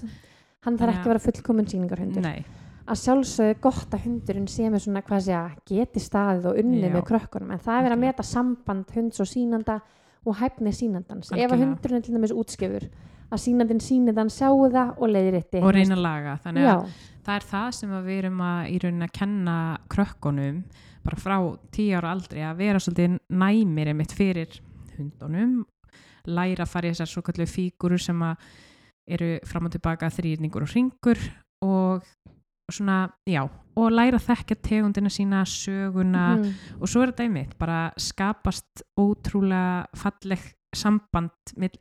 hann 0.66 0.80
þarf 0.80 0.94
ekki 0.94 1.04
Já. 1.04 1.06
að 1.06 1.12
vera 1.12 1.24
fullkomun 1.28 1.70
síningarhundur 1.70 2.26
Nei, 2.26 2.42
að 2.88 3.00
sjálfsögðu 3.02 3.60
gott 3.68 3.94
að 3.94 4.04
hundurinn 4.06 4.48
sé 4.50 4.68
með 4.72 4.84
svona 4.86 5.04
hvað 5.04 5.24
sé 5.26 5.36
að 5.36 5.56
geti 5.68 6.02
staðið 6.02 6.50
og 6.50 6.60
unnið 6.62 6.94
með 6.94 7.06
krökkunum. 7.10 7.52
En 7.54 7.62
það 7.62 7.78
er 7.78 7.86
verið 7.86 7.96
að 7.98 8.04
meta 8.06 8.24
samband 8.26 8.94
hunds 8.96 9.22
og 9.22 9.28
sínanda 9.28 9.78
og 10.26 10.40
hæfni 10.40 10.72
sínandans 10.74 11.30
ef 11.34 11.52
að 11.52 11.62
hundurinn 11.62 12.00
er 12.00 12.04
til 12.06 12.16
dæmis 12.16 12.34
útskefur 12.34 12.88
að 13.28 13.42
sínandinn 13.42 13.82
sínir 13.84 14.16
þann 14.16 14.32
sjáu 14.32 14.68
það 14.72 14.92
og 14.96 15.10
leiðir 15.12 15.38
eitt 15.38 15.58
og 15.60 15.72
reyna 15.76 15.96
að 15.98 16.04
laga. 16.04 16.36
Þannig 16.44 16.64
Já, 16.64 16.74
að 16.74 16.92
það 17.26 17.34
er 17.34 17.48
það 17.50 17.72
sem 17.78 17.96
við 18.06 18.20
erum 18.22 18.38
að 18.48 18.60
í 18.68 18.78
rauninni 18.84 19.08
að 19.08 19.16
kenna 19.18 19.56
krökkunum 19.92 20.62
bara 21.04 21.20
frá 21.20 21.36
tíu 21.74 21.98
ára 21.98 22.14
aldrei 22.14 22.40
að 22.44 22.62
vera 22.62 22.80
svolítið 22.82 23.18
næmir 23.28 23.92
einmitt 23.92 24.14
fyrir 24.16 24.56
hundunum 24.96 25.58
læra 26.28 26.64
að 26.64 26.72
fara 26.72 26.88
í 26.88 26.94
þessar 26.94 27.12
svo 27.12 27.24
kallu 27.26 27.46
fígurur 27.48 28.02
sem 28.02 28.24
að 28.24 28.48
eru 29.08 29.30
fram 29.48 29.68
og 29.68 29.74
tilbaka 29.76 30.10
þrýrningur 30.12 30.66
og 30.66 30.72
ringur 30.74 31.22
og 31.64 32.08
svona, 32.72 33.10
já, 33.26 33.42
og 33.76 33.90
læra 33.92 34.18
að 34.18 34.26
þekkja 34.28 34.56
tegundina 34.62 35.08
sína, 35.08 35.44
söguna 35.46 36.36
Mhm. 36.38 36.52
og 36.80 36.88
svo 36.88 37.02
er 37.02 37.12
þetta 37.12 37.24
einmitt, 37.28 37.58
bara 37.58 37.92
skapast 37.96 38.82
ótrúlega 38.98 39.86
falleg 39.96 40.38
samband, 40.74 41.30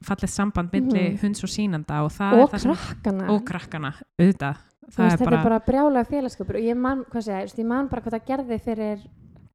fallegt 0.03 0.29
samband 0.33 0.69
milli 0.71 1.09
Mhm. 1.11 1.17
hunds 1.21 1.43
og 1.43 1.49
sínanda 1.49 2.03
og 2.03 2.11
það 2.11 2.43
og 2.43 2.51
krakkana. 2.51 3.29
Og 3.29 3.45
krakkana, 3.45 3.93
auðvitað. 4.19 4.57
Veist, 4.87 4.99
er 4.99 5.17
þetta 5.17 5.25
bara, 5.25 5.39
er 5.39 5.43
bara 5.43 5.59
brjálega 5.59 6.07
félagskapur 6.07 6.55
og 6.55 6.61
ég 6.61 6.77
man, 6.77 7.03
hvað 7.11 7.23
segja, 7.23 7.57
ég 7.57 7.65
man 7.65 7.87
bara 7.89 8.01
hvað 8.01 8.13
það 8.13 8.25
gerði 8.25 8.61
fyrir 8.61 8.99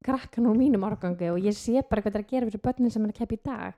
krakkan 0.03 0.45
úr 0.45 0.55
mínum 0.57 0.83
árgangi 0.83 1.31
og 1.31 1.39
ég 1.41 1.55
sé 1.55 1.81
bara 1.89 2.01
hvað 2.01 2.11
það 2.11 2.15
er 2.15 2.23
að 2.23 2.29
gera 2.29 2.45
fyrir 2.45 2.61
börnin 2.61 2.91
sem 2.91 3.03
er 3.05 3.09
að 3.09 3.17
keppa 3.17 3.33
í 3.33 3.43
dag. 3.43 3.73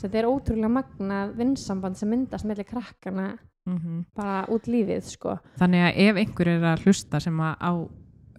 Þetta 0.00 0.14
er 0.14 0.24
ótrúlega 0.24 0.70
magna 0.70 1.32
vinnsamband 1.36 1.96
sem 1.96 2.08
myndast 2.08 2.44
mellir 2.46 2.64
krakkana 2.64 3.38
mm 3.66 4.04
bara 4.16 4.46
út 4.48 4.66
lífið 4.70 5.02
sko 5.10 5.38
þannig 5.60 5.82
að 5.88 5.96
ef 6.08 6.16
einhver 6.22 6.48
er 6.48 6.66
að 6.72 6.84
hlusta 6.86 7.20
sem 7.20 7.36
að 7.40 7.56
á, 7.58 7.72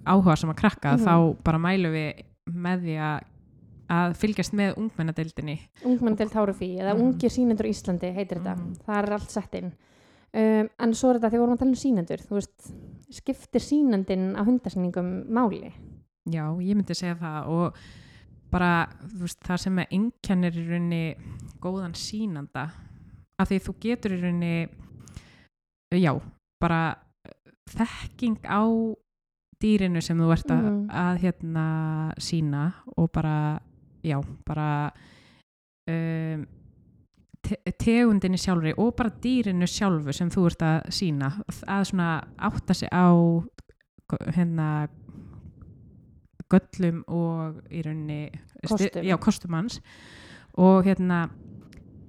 áhuga 0.08 0.36
sem 0.38 0.50
að 0.50 0.56
krakka 0.62 0.96
Mhm. 0.98 1.04
þá 1.06 1.44
bara 1.44 1.58
mælum 1.60 1.92
við 1.92 2.24
með 2.54 2.82
því 2.86 2.96
að 2.98 3.24
að 3.90 4.16
fylgjast 4.20 4.54
með 4.54 4.74
ungmennadeildinni 4.78 5.60
ungmenndelt 5.86 6.34
Hárufi 6.34 6.78
eða 6.80 6.94
Mhm. 6.96 7.02
ungir 7.04 7.30
sínendur 7.32 7.66
í 7.68 7.72
Íslandi 7.72 8.14
heitir 8.14 8.40
þetta, 8.40 8.56
Mhm. 8.58 8.74
það 8.88 9.04
er 9.04 9.14
allt 9.14 9.30
sett 9.32 9.56
inn 9.56 9.72
um, 10.34 10.70
en 10.80 10.92
svo 10.94 11.10
er 11.14 11.20
þetta 11.20 11.32
við 11.32 11.40
vorum 11.40 11.54
að 11.56 11.60
tala 11.60 11.70
um 11.72 11.76
sínendur 11.76 12.20
þú 12.28 12.34
veist, 12.36 12.74
skiptir 13.12 13.62
sínendin 13.62 14.36
á 14.36 14.44
hundasningum 14.44 15.28
máli 15.30 15.72
já, 16.30 16.44
ég 16.60 16.76
myndi 16.76 16.94
segja 16.96 17.16
það 17.16 17.48
og 17.48 17.74
bara, 18.52 18.88
veist, 19.20 19.40
það 19.44 19.58
sem 19.60 19.80
er 19.80 19.88
einkennir 19.92 20.52
í 20.56 20.68
rauninni 20.70 21.16
góðan 21.62 21.94
sínanda 21.96 22.72
af 23.40 23.50
því 23.50 23.60
þú 23.62 23.74
getur 23.80 24.12
í 24.12 24.22
rauninni 24.22 24.70
já, 25.96 26.14
bara 26.62 26.96
þekking 27.70 28.40
á 28.48 28.64
dýrinu 29.62 30.02
sem 30.02 30.18
þú 30.20 30.32
ert 30.34 30.52
að, 30.52 30.64
Mhm. 30.64 30.90
að 30.90 31.18
hérna 31.24 31.66
sína 32.20 32.74
og 32.98 33.12
bara, 33.12 33.60
já, 34.04 34.22
bara 34.46 34.92
um, 35.90 36.46
te 37.42 37.56
tegundinni 37.80 38.38
sjálfri 38.38 38.74
og 38.78 38.96
bara 38.96 39.10
dýrinu 39.10 39.66
sjálfu 39.68 40.14
sem 40.14 40.30
þú 40.30 40.46
ert 40.50 40.62
að 40.62 40.88
sína 40.92 41.32
að 41.68 41.84
svona 41.86 42.24
átta 42.38 42.74
sig 42.74 42.90
á 42.92 43.08
hérna 44.36 44.88
göllum 46.52 47.04
og 47.12 47.62
í 47.72 47.82
rauninni 47.84 48.32
Kostum. 48.68 49.04
já, 49.04 49.18
kostum 49.20 49.54
hans 49.54 49.82
og 50.58 50.84
hérna 50.86 51.30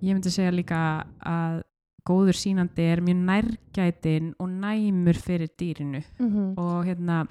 ég 0.02 0.14
myndi 0.14 0.30
segja 0.30 0.52
líka 0.54 1.06
að 1.26 1.62
góður 2.06 2.37
sínandi 2.38 2.82
er 2.92 3.00
mjög 3.00 3.20
nærgætin 3.28 4.32
og 4.38 4.48
næmur 4.48 5.14
fyrir 5.18 5.48
dýrinu 5.61 6.02
mm 6.18 6.28
-hmm. 6.28 6.58
og 6.58 6.84
hérna 6.84 7.26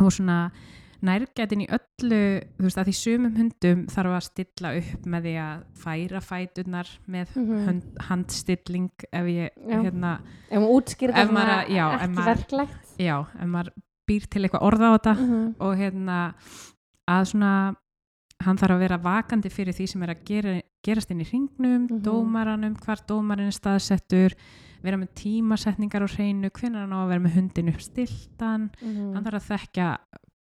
og 0.00 0.12
svona 0.12 0.50
nærgætin 1.02 1.60
í 1.62 1.66
öllu 1.70 2.40
þú 2.58 2.62
veist 2.62 2.78
að 2.78 2.86
því 2.88 2.94
sumum 2.94 3.36
hundum 3.36 3.86
þarf 3.86 4.14
að 4.16 4.20
stilla 4.20 4.72
upp 4.78 5.06
með 5.06 5.22
því 5.22 5.34
að 5.38 5.62
færa 5.74 6.20
fæturnar 6.20 6.88
með 7.08 7.26
Mhm. 7.36 7.66
hönd, 7.66 7.82
handstilling 8.00 8.90
ef 9.12 9.24
ég 9.26 9.48
Já. 9.68 9.82
hérna, 9.82 10.20
ef 10.50 10.58
maður 10.60 10.74
útskýr 10.76 11.08
Ef 11.10 11.28
það 11.30 11.68
ekki 12.02 12.24
verklegt 12.24 12.98
já, 12.98 13.20
ef 13.40 13.46
maður 13.46 13.70
býr 14.10 14.26
til 14.30 14.42
eitthvað 14.42 14.62
orða 14.62 14.86
á 14.88 14.92
þetta 14.98 15.14
mm 15.20 15.54
og 15.60 15.76
hérna 15.76 16.34
að 17.08 17.24
svona 17.24 17.74
hann 18.44 18.56
þarf 18.60 18.76
að 18.76 18.82
vera 18.84 18.98
vakandi 19.02 19.50
fyrir 19.50 19.74
því 19.74 19.86
sem 19.90 20.02
er 20.06 20.12
að 20.14 20.24
gera, 20.28 20.52
gerast 20.86 21.10
inn 21.10 21.20
í 21.20 21.26
hringnum, 21.28 21.88
Mhm. 21.88 22.02
dómaranum, 22.02 22.76
hvar 22.84 23.00
dómarinn 23.06 23.50
er 23.50 23.56
staðsettur, 23.56 24.34
vera 24.82 24.96
með 24.96 25.08
tímasetningar 25.14 26.02
á 26.06 26.08
hreinu, 26.08 26.50
hvenær 26.50 26.86
hann 26.86 26.92
á 26.94 27.02
að 27.02 27.08
vera 27.08 27.20
með 27.20 27.34
hundin 27.34 27.68
upp 27.72 27.80
stiltan, 27.82 28.70
-hmm. 28.80 29.14
hann 29.14 29.24
þarf 29.24 29.40
að 29.42 29.48
þekkja 29.58 29.96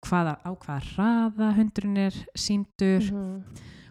hvaða, 0.05 0.38
á 0.45 0.51
hvaða 0.55 0.81
hraða 0.93 1.55
hundurinn 1.57 1.97
er 1.97 2.13
síndur 2.38 3.01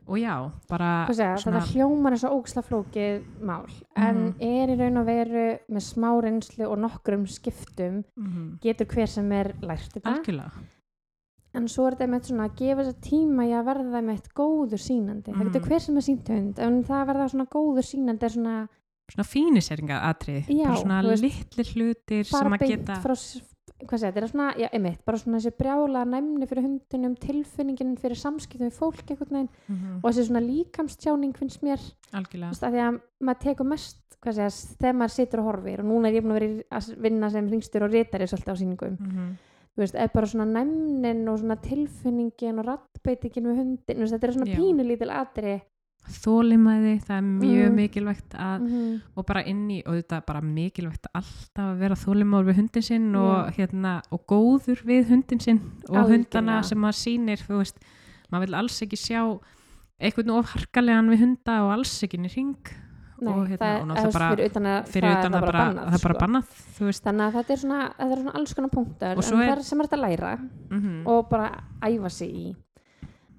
og 0.08 0.18
já, 0.18 0.52
bara 0.68 1.08
segja, 1.10 1.34
þetta 1.34 1.66
hljómar 1.74 2.12
er 2.12 2.16
svo 2.18 2.30
ógisla 2.40 2.62
flókið 2.62 3.22
mál. 3.42 3.66
En 3.96 4.16
Mhm. 4.16 4.34
er 4.40 4.68
í 4.68 4.78
raun 4.78 4.96
og 4.98 5.06
veru 5.06 5.58
með 5.68 5.82
smá 5.82 6.22
reynslu 6.22 6.64
og 6.70 6.78
nokkrum 6.78 7.26
skiptum 7.26 8.04
mm 8.16 8.58
getur 8.62 8.86
hver 8.86 9.08
sem 9.08 9.32
er 9.32 9.52
lært 9.62 9.90
þetta? 9.92 10.14
Algjörlega 10.22 10.52
en 11.56 11.68
svo 11.72 11.86
er 11.88 11.96
þetta 11.96 12.10
með 12.12 12.30
svona 12.30 12.46
að 12.48 12.56
gefa 12.60 12.86
þess 12.86 13.00
tíma 13.08 13.46
í 13.48 13.52
að 13.56 13.66
verða 13.70 14.02
með 14.02 14.14
eitt 14.18 14.30
góður 14.36 14.82
sínandi 14.82 15.32
það 15.34 15.50
getur 15.50 15.66
hver 15.70 15.84
sem 15.86 15.96
er 15.96 16.06
sínt 16.06 16.28
hund 16.34 16.58
en 16.66 16.80
það 16.84 17.00
að 17.02 17.10
verða 17.12 17.28
svona 17.32 17.48
góður 17.56 17.88
sínandi 17.90 18.28
er 18.28 18.36
svona 18.36 18.56
svona 19.06 19.26
fíniseringa 19.30 20.00
atrið, 20.08 20.48
bara 20.64 20.80
svona 20.80 21.02
litli 21.06 21.68
hlutir 21.72 22.24
sem 22.26 22.56
að 22.56 22.66
geta 22.66 22.96
frá 23.02 23.14
hvað 23.84 24.00
segja, 24.00 24.12
þetta 24.14 24.22
er 24.22 24.30
svona, 24.30 24.46
já, 24.56 24.66
einmitt, 24.72 25.00
bara 25.04 25.18
svona 25.20 25.38
þessi 25.38 25.52
brjála 25.58 26.04
næmni 26.08 26.46
fyrir 26.48 26.64
hundinum, 26.64 27.16
tilfinningin 27.20 27.96
fyrir 28.00 28.16
samskiptum 28.16 28.70
við 28.70 28.78
fólk 28.78 29.02
einhvern 29.12 29.36
veginn 29.36 29.50
Mhm, 29.68 29.98
og 30.00 30.06
þessi 30.08 30.26
svona 30.30 30.40
líkamstjáning 30.46 31.36
finnst 31.36 31.62
mér. 31.62 31.82
Algjörlega. 32.12 32.52
Að 32.56 32.72
því 32.72 32.80
að 32.86 33.00
maður 33.20 33.42
tekur 33.42 33.66
mest 33.66 33.98
segja, 34.24 34.48
þegar 34.80 34.96
maður 34.96 35.14
situr 35.14 35.40
og 35.40 35.46
horfir. 35.50 35.80
Og 35.80 35.86
núna 35.90 36.08
er 36.08 36.14
ég 36.14 36.24
búin 36.24 36.32
að 36.36 36.40
vera 36.40 36.80
að 36.80 36.96
vinna 37.04 37.30
sem 37.30 37.48
ringstur 37.48 37.82
og 37.84 37.92
ritari 37.92 38.24
svolítið 38.24 38.54
á 38.54 38.56
sýningum. 38.56 38.96
Mhm. 38.98 39.36
þú 39.36 39.55
veist, 39.76 39.94
er 39.94 40.08
bara 40.14 40.26
svona 40.26 40.46
næmnin 40.64 41.28
og 41.28 41.38
svona 41.40 41.56
tilfinningin 41.60 42.58
og 42.62 42.66
rattbeitingin 42.66 43.44
við 43.50 43.56
hundin, 43.60 43.98
veist, 44.00 44.14
þetta 44.16 44.28
er 44.28 44.32
svona 44.38 44.50
Já. 44.52 44.56
pínu 44.60 44.86
lítil 44.88 45.10
atri 45.12 45.56
þólimæði, 46.06 46.92
það 47.02 47.16
er 47.16 47.24
mjög 47.26 47.66
Mhm. 47.66 47.74
mikilvægt 47.80 48.34
að, 48.38 48.60
mm 48.62 49.00
og 49.16 49.26
bara 49.26 49.42
inn 49.44 49.68
í 49.70 49.82
og 49.86 49.94
þetta 49.96 50.16
er 50.16 50.24
bara 50.26 50.40
mikilvægt 50.40 51.06
alltaf 51.14 51.64
að 51.66 51.78
vera 51.80 51.94
þólimæður 51.94 52.46
við 52.46 52.56
hundin 52.60 52.82
sinn 52.82 53.14
og, 53.16 53.50
hérna, 53.56 54.02
og 54.12 54.20
góður 54.26 54.82
við 54.86 55.08
hundin 55.08 55.40
sinn 55.40 55.60
og 55.88 55.96
Algjörlega. 55.96 56.12
hundana 56.12 56.62
sem 56.62 56.78
maður 56.78 57.00
sýnir 57.02 57.38
þú 57.42 57.58
veist, 57.58 57.78
maður 58.32 58.46
vil 58.46 58.54
alls 58.54 58.80
ekki 58.82 58.96
sjá 58.96 59.40
einhvern 60.00 60.30
of 60.30 60.46
harkalegan 60.54 61.10
við 61.10 61.18
hunda 61.24 61.62
og 61.64 61.72
alls 61.72 62.02
ekki 62.04 62.14
inn 62.18 62.24
í 62.26 62.34
ring 62.36 62.56
Nei, 63.18 63.32
Og 63.32 63.46
hérna, 63.48 63.56
það 63.58 63.80
og 63.80 63.86
náttúrulega 63.88 64.12
bara 64.12 64.30
fyrir 64.36 64.50
utan 64.50 64.66
að 64.68 64.88
fyrir 64.92 65.10
utan 65.16 65.34
að 65.38 65.40
bara 65.46 65.60
bannað 65.62 65.86
það 65.86 65.94
er 65.96 66.02
bara 66.06 66.14
sko. 66.16 66.24
bannað 66.26 66.44
veist, 66.86 67.04
þannig 67.06 67.24
að 67.26 67.36
þetta 67.38 67.52
er 67.56 67.60
svona, 67.62 67.78
þetta 67.96 68.12
er 68.16 68.20
svona 68.22 68.34
alls 68.40 68.54
konar 68.58 68.70
punktar 68.74 69.12
en 69.16 69.18
er- 69.40 69.48
það 69.48 69.56
er 69.56 69.62
sem 69.62 69.80
er 69.80 69.86
þetta 69.86 69.96
að 69.96 70.04
læra 70.06 70.32
mm 70.70 71.06
og 71.06 71.28
bara 71.30 71.48
æfa 71.82 72.10
sig 72.10 72.30
í. 72.34 72.56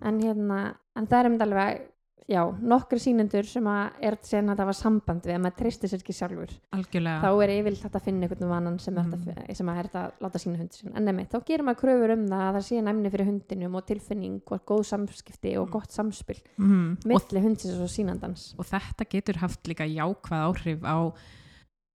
En 0.01 0.19
hérna, 0.21 0.59
en 0.95 1.07
það 1.07 1.19
er 1.19 1.25
um 1.29 1.37
alveg 1.41 1.81
já, 2.27 2.41
nokkri 2.59 2.99
sýnendur 2.99 3.47
sem 3.47 3.67
að 3.71 4.01
er 4.09 4.17
sen 4.27 4.51
að 4.51 4.59
það 4.59 4.69
var 4.69 4.77
samband 4.77 5.27
við 5.27 5.35
að 5.37 5.43
maður 5.45 5.57
treystir 5.61 5.91
sér 5.91 6.03
ekki 6.03 6.15
sjálfur 6.17 6.53
algjörlega 6.75 7.21
þá 7.23 7.43
er 7.45 7.53
yfirleitt 7.55 7.85
hægt 7.85 7.97
að 7.99 8.05
finna 8.09 8.27
einhvern 8.27 8.51
vannan 8.51 8.79
sem, 8.83 8.99
mm. 8.99 9.55
Sem 9.55 9.71
að 9.71 9.81
er 9.81 9.89
að 10.01 10.21
láta 10.25 10.41
sína 10.43 10.59
hundi 10.59 10.81
sin 10.81 10.91
en 10.91 11.07
nefnir, 11.07 11.29
þá 11.31 11.37
gerir 11.47 11.65
maður 11.67 11.81
kröfur 11.85 12.15
um 12.17 12.27
það 12.27 12.43
að 12.43 12.57
það 12.57 12.67
sé 12.67 12.83
næmni 12.83 13.13
fyrir 13.13 13.31
hundinum 13.31 13.79
og 13.79 13.87
tilfinning 13.87 14.53
og 14.57 14.67
góð 14.73 14.83
samskipti 14.91 15.55
og 15.61 15.71
gott 15.77 15.95
samspil 15.95 16.37
mm. 16.59 16.85
milli 17.07 17.43
hundsins 17.47 17.79
og 17.79 17.91
sínandans 17.93 18.49
og 18.59 18.67
þetta 18.67 19.07
getur 19.15 19.41
haft 19.45 19.71
líka 19.71 19.87
jákvæð 19.87 20.47
áhrif 20.51 20.83
á 20.83 20.99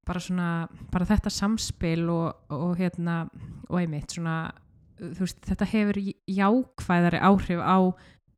bara 0.06 0.22
svona, 0.22 0.48
bara 0.90 1.06
þetta 1.06 1.30
samspil 1.32 2.08
og, 2.10 2.48
og 2.52 2.74
hérna 2.80 3.22
og 3.68 3.78
einmitt 3.78 4.16
svona, 4.16 4.50
veist, 4.98 5.38
þetta 5.46 5.68
hefur 5.74 6.00
jákvæðari 6.00 7.22
áhrif 7.22 7.62
á 7.62 7.78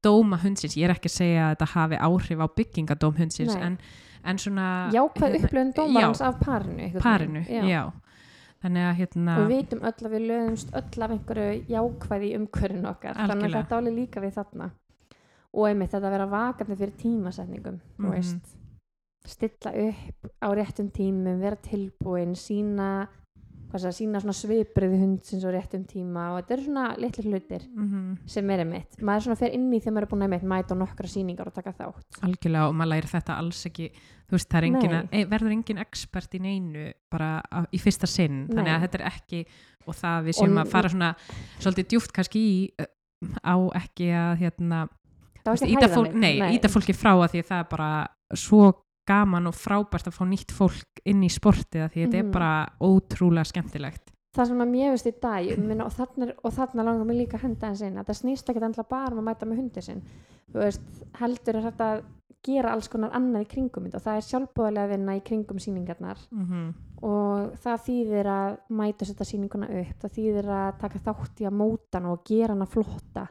dóma 0.05 0.39
hundsins, 0.43 0.77
ég 0.77 0.85
er 0.89 0.95
ekki 0.95 1.11
að 1.11 1.17
segja 1.19 1.43
að 1.49 1.53
þetta 1.57 1.69
hafi 1.75 1.99
áhrif 2.09 2.43
á 2.45 2.47
byggingadóm 2.61 3.17
hundsins 3.19 3.57
en, 3.57 3.79
en 4.25 4.39
svona 4.39 4.67
jákvæð 4.95 5.35
hérna, 5.35 5.45
upplöfun 5.49 5.73
dómarans 5.79 6.21
af 6.25 6.39
parinu 6.41 6.91
parinu, 7.01 7.43
já. 7.49 7.83
þannig 8.65 8.87
að 8.89 8.95
hérna 9.01 9.37
og 9.41 9.49
við 9.51 9.57
vitum 9.57 9.83
öll 9.91 10.07
að 10.09 10.15
við 10.17 10.27
löðumst 10.31 10.75
öll 10.81 11.03
af 11.07 11.11
einhverju 11.17 11.65
jákvæði 11.75 12.31
umhverfinu 12.39 12.89
okkar. 12.91 13.15
Þannig 13.15 13.31
að 13.31 13.37
Algjörlega. 13.37 13.63
þetta 13.65 13.79
áli 13.81 13.95
líka 13.99 14.21
við 14.25 14.35
þarna. 14.39 14.71
Og 15.55 15.67
einmitt 15.69 15.93
þetta 15.95 16.09
að 16.09 16.15
vera 16.17 16.27
vakandi 16.33 16.77
fyrir 16.81 16.95
tímasetningum 16.99 17.77
þú 17.99 18.07
Mhm. 18.09 18.15
veist. 18.15 18.55
Stilla 19.25 19.71
upp 19.89 20.33
á 20.43 20.49
réttum 20.53 20.89
tímum 20.93 21.39
vera 21.41 21.57
tilbúin, 21.57 22.35
sína 22.37 23.07
að 23.83 23.95
sína 23.97 24.21
svona 24.23 24.35
svipriði 24.39 24.99
hundsins 25.01 25.45
og 25.45 25.53
réttum 25.55 25.83
tíma 25.91 26.29
og 26.33 26.39
þetta 26.43 26.55
eru 26.55 26.65
svona 26.69 26.85
litli 27.03 27.25
hlutir 27.27 27.65
mm 27.75 28.17
sem 28.27 28.51
er 28.51 28.59
einmitt, 28.63 29.01
maður 29.03 29.23
svona 29.27 29.37
fer 29.41 29.55
inn 29.55 29.67
í 29.75 29.81
þegar 29.81 29.93
maður 29.95 30.07
er 30.07 30.11
búin 30.13 30.23
að 30.23 30.29
einmitt 30.29 30.49
mæta 30.55 30.75
á 30.75 30.77
nokkra 30.79 31.09
sýningar 31.11 31.47
og 31.51 31.55
taka 31.55 31.73
þátt. 31.75 32.21
Algjörlega 32.23 32.69
og 32.69 32.75
maður 32.79 32.93
læri 32.95 33.11
þetta 33.11 33.37
alls 33.39 33.67
ekki. 33.67 33.91
Þú 34.25 34.37
veist, 34.39 34.49
það 34.49 34.59
er 34.63 34.67
engin, 34.71 35.09
e, 35.13 35.25
verður 35.29 35.53
engin 35.53 35.79
expert 35.83 36.35
í 36.35 36.41
neinu 36.41 36.93
bara 37.11 37.43
á, 37.45 37.67
í 37.75 37.79
fyrsta 37.83 38.07
sinn. 38.07 38.47
Þannig 38.49 38.65
Nei. 38.71 38.75
að 38.79 38.85
þetta 38.87 38.99
er 39.01 39.07
ekki 39.11 39.47
og 39.87 39.95
það 39.95 40.25
við 40.25 40.35
Og 40.39 40.41
séum 40.41 40.55
n- 40.55 40.63
að 40.63 40.71
fara 40.73 40.89
svona 40.89 41.11
svolítið 41.61 41.89
djúft 41.93 42.13
kannski 42.17 42.41
í 42.41 42.87
á 43.45 43.55
ekki 43.77 44.09
að 44.15 44.39
hérna, 44.41 44.89
íta 45.45 46.69
fólki 46.73 46.95
frá 46.97 47.13
að 47.19 47.31
því 47.35 47.43
að 47.43 47.49
það 47.51 47.59
er 47.61 47.69
bara 47.71 47.91
svo 48.35 48.73
gaman 49.07 49.47
og 49.51 49.55
frábært 49.55 50.09
að 50.09 50.17
fá 50.19 50.25
nýtt 50.29 50.53
fólk 50.53 51.01
inn 51.05 51.23
í 51.23 51.31
sportið 51.33 51.85
að 51.85 51.93
því 51.93 52.01
þetta 52.05 52.19
Mhm. 52.19 52.27
er 52.27 52.33
bara 52.33 52.69
ótrúlega 52.81 53.45
skemmtilegt 53.53 54.11
það 54.35 54.47
sem 54.51 54.59
að 54.65 54.71
mér 54.75 54.91
veist 54.91 55.07
í 55.07 55.15
dag 55.21 55.59
meina, 55.59 55.85
og 55.85 55.93
þarna, 55.93 56.33
og 56.43 56.53
þarna 56.53 56.85
langar 56.85 57.07
mig 57.07 57.17
líka 57.17 57.39
að 57.39 57.43
henda 57.47 57.67
hans 57.67 57.83
inn 57.83 57.99
að 57.99 58.07
það 58.09 58.21
snýst 58.23 58.49
ekki 58.51 58.65
endla 58.65 58.85
bara 58.89 59.13
um 59.13 59.19
að 59.23 59.29
mæta 59.29 59.47
með 59.47 59.61
hundi 59.63 59.83
sinn 59.83 60.03
þú 60.53 60.59
veist, 60.59 60.81
heldur 61.21 61.57
er 61.57 61.67
þetta 61.71 61.91
að 61.93 62.05
gera 62.45 62.73
alls 62.75 62.89
konar 62.93 63.15
annað 63.17 63.47
í 63.47 63.51
kringum 63.55 63.87
þetta 63.87 63.97
og 63.97 64.05
það 64.05 64.17
er 64.17 64.27
sjálfbúðarlega 64.29 64.91
vinna 64.91 65.15
í 65.17 65.23
kringum 65.25 65.59
sýningarnar 65.59 66.19
mm 66.31 66.45
-hmm. 66.45 66.75
og 67.03 67.55
það 67.63 67.87
þýðir 67.87 68.27
að 68.27 68.59
mæta 68.69 69.05
setja 69.05 69.25
sýninguna 69.25 69.71
upp 69.81 69.99
það 70.03 70.17
þýðir 70.19 70.51
að 70.59 70.79
taka 70.79 70.99
þátt 70.99 71.41
í 71.41 71.47
að 71.47 71.59
móta 71.63 72.03
og 72.11 72.25
gera 72.25 72.53
hana 72.53 72.67
flotta 72.67 73.29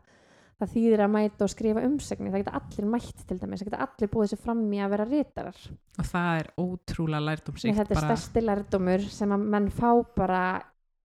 það 0.62 0.74
þýðir 0.74 1.04
að 1.04 1.14
mæta 1.14 1.46
og 1.46 1.52
skrifa 1.52 1.86
umsegni 1.88 2.34
það 2.34 2.44
geta 2.44 2.60
allir 2.60 2.90
mætt 2.94 3.24
til 3.28 3.40
dæmis, 3.40 3.64
það 3.64 3.70
geta 3.70 3.88
allir 3.88 4.12
búið 4.14 4.30
sér 4.34 4.42
fram 4.44 4.62
í 4.70 4.82
að 4.84 4.94
vera 4.94 5.08
ritarar. 5.10 5.64
Og 5.98 6.10
það 6.10 6.38
er 6.42 6.52
ótrúlega 6.64 7.24
Nei, 7.24 7.28
lærdómsíkt 7.30 7.80
þetta 7.80 7.96
er 7.96 8.00
bara, 8.00 8.12
stærsti 8.12 8.46
lærdómur 8.46 9.08
sem 9.16 9.36
að 9.36 9.48
menn 9.56 9.72
fá 9.74 9.90
bara 10.18 10.44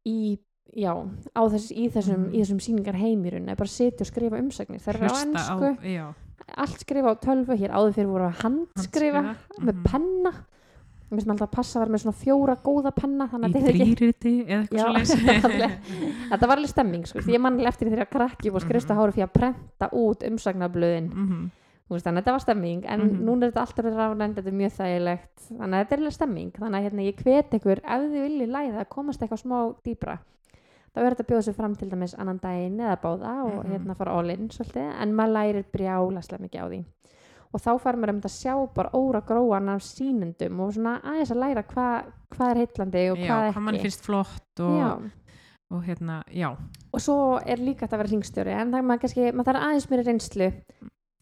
í, 0.09 0.19
já, 0.77 0.93
á 0.95 1.43
þess, 1.55 1.73
í 1.73 1.89
þessum, 1.97 2.29
í 2.33 2.43
þessum 2.43 2.63
sýningar 2.69 3.01
heimirun 3.01 3.49
er 3.49 3.59
bara 3.59 3.71
að 3.71 3.77
sitja 3.77 4.05
og 4.07 4.13
skrifa 4.13 4.43
umsagnir 4.43 4.85
það 4.85 4.95
eru 4.95 5.09
á 5.09 5.17
ennsku, 5.25 5.73
á, 5.97 6.07
allt 6.65 6.85
skrifa 6.85 7.13
á 7.13 7.23
tölvu 7.25 7.59
hér 7.59 7.75
áður 7.75 7.97
fyrir 7.97 8.13
voru 8.13 8.29
að 8.29 8.45
handskrifa 8.45 9.25
með 9.59 9.75
mhm. 9.75 9.85
penna 9.89 10.35
mér 11.09 11.17
finnst 11.17 11.27
maður 11.29 11.39
alltaf 11.39 11.49
að 11.49 11.57
passa 11.57 11.79
að 11.79 11.83
vera 11.85 11.93
með 11.95 12.03
svona 12.05 12.21
fjóra 12.23 12.57
góða 12.63 12.91
penna 12.95 13.25
í 13.25 13.31
að 13.39 13.45
þetta 13.49 13.59
er 13.59 13.69
ekki 13.75 13.95
drýriti 13.99 14.33
eða 14.45 14.61
eitthvað 14.63 14.79
Já, 14.79 15.05
svo 15.05 15.49
alveg. 15.49 15.71
þetta 16.33 16.47
var 16.51 16.57
alveg 16.59 16.69
stemming 16.75 17.07
sko. 17.09 17.19
ég 17.33 17.41
mann 17.41 17.55
alveg 17.59 17.69
eftir 17.73 17.89
því 17.89 17.95
þegar 17.97 18.11
krakki 18.13 18.51
og 18.53 18.61
skrifst 18.61 18.91
að 18.91 18.95
Mhm. 18.95 19.01
hári 19.01 19.13
fyrir 19.17 19.29
að 19.29 19.33
prenta 19.39 19.89
út 19.93 20.23
umsagnablöðin 20.29 21.09
mm 21.15 21.51
veist, 21.89 22.05
þannig 22.05 22.21
að 22.21 22.25
þetta 22.27 22.33
var 22.37 22.43
stemming 22.45 22.85
en 22.85 23.01
Mhm. 23.01 23.25
núna 23.25 23.43
er 23.47 23.51
þetta 23.51 23.61
alltaf 23.65 23.85
rafnænd, 23.97 24.35
þetta 24.37 24.49
er 24.49 24.59
mjög 24.61 24.73
þægilegt 24.77 25.37
þannig 25.57 25.73
að 25.75 25.81
þetta 25.85 25.93
er 25.93 25.99
alveg 26.03 26.13
stemming 26.13 26.51
þannig 26.53 26.77
að 26.79 26.85
hérna, 26.85 27.07
ég 27.09 27.17
hvet 27.23 27.51
ykkur, 27.57 27.79
ef 27.79 28.01
þið 28.13 28.25
viljið 28.29 28.51
læra 28.53 28.81
að 28.85 28.89
komast 28.93 29.21
eitthvað 29.23 29.41
smá 29.41 29.59
dýbra 29.85 30.19
þá 30.93 30.99
er 31.01 31.15
þetta 31.15 31.25
að 31.25 31.31
bjóða 31.33 31.45
sér 31.49 31.55
fram 31.57 31.75
til 31.77 31.89
dæmis 31.89 32.15
annan 32.19 32.39
daginn 32.43 32.77
eða 32.81 33.01
báða 33.01 33.33
og 33.47 33.65
Mhm. 33.65 33.73
hérna 33.73 33.97
fara 33.97 34.13
all 34.13 34.29
in 34.31 34.49
svolítið, 34.49 34.93
en 35.01 35.15
maður 35.17 35.33
lærir 35.33 35.65
brjálaslega 35.73 36.43
mikið 36.45 36.61
á 36.61 36.67
því 36.69 36.85
og 37.53 37.61
þá 37.65 37.71
fær 37.83 37.97
maður 37.97 38.13
um 38.15 38.21
þetta 38.21 38.31
að 38.33 38.39
sjá 38.39 38.55
bara 38.75 38.91
óra 38.99 39.21
gróan 39.25 39.69
af 39.73 39.83
sínundum 39.87 40.61
og 40.65 40.75
svona 40.77 40.99
aðeins 41.03 41.33
að 41.33 41.41
læra 41.45 41.63
hva, 41.73 41.87
hvað 42.35 42.51
er 42.55 42.61
heitlandi 42.65 43.07
og 43.13 43.19
já, 43.23 43.29
hvað 43.31 43.49
hvað 43.55 43.65
mann 43.69 43.79
ekki 43.79 43.89
finnst 43.89 44.05
flott 44.05 44.61
og, 44.67 44.77
Já. 44.79 44.91
og 45.71 45.83
hérna, 45.89 46.21
já. 46.33 46.51
Og 46.93 47.01
svo 47.05 47.17
er 47.47 47.57
líka 47.63 47.87
hægt 47.87 47.93
að 47.97 48.03
vera 48.05 48.13
ringstjóri 48.13 48.55
en 48.57 48.71
það 48.73 48.79
er 48.83 48.87
maður 48.91 49.03
kannski, 49.07 49.27
maður 49.33 49.51
þarf 49.53 49.67
aðeins 49.69 49.89
mér 49.93 50.05
reynslu 50.09 50.51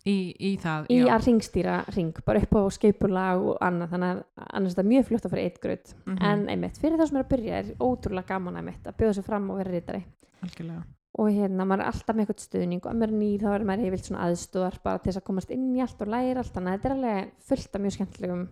í, 0.06 0.16
í 0.38 0.50
það, 0.62 0.84
í 0.94 0.98
já. 1.00 1.06
að 1.16 1.24
ringstýra 1.26 1.76
ring, 1.96 2.12
bara 2.26 2.42
upp 2.44 2.52
á 2.54 2.62
skeipulag 2.76 3.42
og 3.42 3.56
annað, 3.66 3.88
þannig 3.94 4.12
að 4.12 4.50
annars 4.52 4.74
er 4.74 4.76
þetta 4.76 4.90
mjög 4.92 5.08
fljótt 5.08 5.24
að 5.26 5.32
fyrir 5.34 5.48
eitt 5.50 5.62
gröð, 5.64 5.94
Mhm, 6.06 6.20
en 6.30 6.44
einmitt 6.52 6.78
fyrir 6.78 6.98
það 7.00 7.08
sem 7.10 7.16
er 7.18 7.24
að 7.24 7.32
byrja 7.32 7.56
er 7.62 7.72
ótrúlega 7.82 8.26
gaman 8.30 8.56
einmitt 8.60 8.86
að 8.86 8.96
bjóða 9.00 9.16
sér 9.18 9.26
fram 9.26 9.50
og 9.50 9.58
vera 9.62 9.74
rítari 9.74 10.04
algjörlega 10.46 10.84
og 11.18 11.31
hérna, 11.33 11.64
maður 11.64 11.81
er 11.87 11.90
alltaf 11.92 12.16
með 12.16 12.26
eitthvað 12.26 12.44
stuðning 12.44 12.83
og 12.85 12.90
ef 12.92 12.96
maður 13.00 13.12
er 13.14 13.18
nýr 13.22 13.40
þá 13.46 13.48
er 13.57 13.64
maður 13.70 13.85
hefilt 13.87 14.05
svona 14.11 14.24
aðstóðar 14.26 14.79
bara 14.85 14.98
til 15.00 15.11
þess 15.12 15.20
að 15.22 15.26
komast 15.31 15.50
inn 15.57 15.66
í 15.76 15.81
allt 15.85 16.02
og 16.05 16.11
læra 16.12 16.42
allt 16.42 16.52
þannig 16.57 16.72
að 16.72 16.76
þetta 16.76 16.88
er 16.90 16.96
alveg 16.96 17.31
fullt 17.48 17.76
af 17.79 17.81
mjög 17.87 17.94
skemmtilegum 17.96 18.42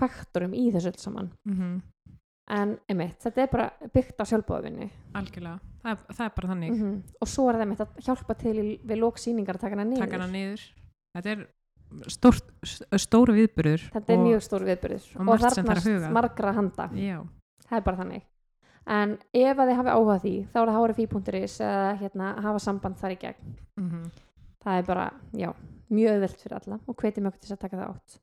faktorum 0.00 0.54
í 0.54 0.64
þessu 0.74 0.92
öll 0.92 1.00
saman. 1.06 1.32
Mm 1.48 1.80
en 2.50 2.72
einmitt, 2.90 3.20
þetta 3.22 3.42
er 3.44 3.46
bara 3.52 3.66
byggt 3.94 4.18
á 4.18 4.24
sjálfbóðvinni 4.26 4.88
algjörlega, 5.14 5.60
það, 5.84 5.90
er- 5.92 6.14
það 6.16 6.24
er 6.24 6.32
bara 6.34 6.48
þannig. 6.50 6.72
Mm 6.80 6.96
og 7.22 7.28
svo 7.30 7.44
er 7.46 7.54
það 7.54 7.62
einmitt 7.62 7.82
að 7.84 8.00
hjálpa 8.08 8.34
til 8.40 8.54
við 8.90 8.98
lóksýningar 8.98 9.54
að 9.54 9.60
taka 9.60 9.76
hana 9.76 9.84
niður. 9.86 10.02
Taka 10.02 10.18
hana 10.18 10.32
niður. 10.32 10.64
Þetta 11.14 11.30
er 11.36 11.44
stórt, 12.10 12.50
stóru 12.98 13.36
viðburður 13.38 13.84
þetta 13.94 14.12
er 14.12 14.18
og- 14.18 14.26
mjög 14.26 14.42
stór 14.48 14.66
viðbyrður 14.66 15.06
og 15.20 15.24
margt 15.30 15.46
sem 15.54 15.64
þarf 15.64 15.70
að 15.70 15.70
þarfnast 15.70 15.86
huga. 15.94 16.10
margra 16.18 16.52
handa. 16.58 16.88
Já, 16.98 17.18
það 17.68 17.78
er 17.78 17.86
bara 17.86 17.96
þannig 18.02 18.22
en 18.90 19.12
ef 19.36 19.60
að 19.62 19.70
þið 19.70 19.78
hafi 19.80 19.92
áhuga 19.94 20.16
því 20.24 20.34
þá 20.50 20.56
er 20.60 20.70
það 20.72 20.78
hárfi.is 20.78 21.54
eða 21.66 21.90
hérna, 22.00 22.30
hafa 22.42 22.62
samband 22.64 22.98
þar 23.00 23.14
í 23.16 23.20
gegn. 23.22 23.54
Mm 23.80 24.10
það 24.60 24.76
er 24.76 24.82
bara, 24.84 25.04
já, 25.40 25.48
mjög 25.88 26.10
öðvöld 26.18 26.40
fyrir 26.42 26.54
alla 26.58 26.76
og 26.86 26.96
hvetið 27.00 27.22
mjög 27.24 27.36
til 27.40 27.54
að 27.54 27.60
taka 27.62 27.78
það 27.78 27.94
átt. 27.94 28.18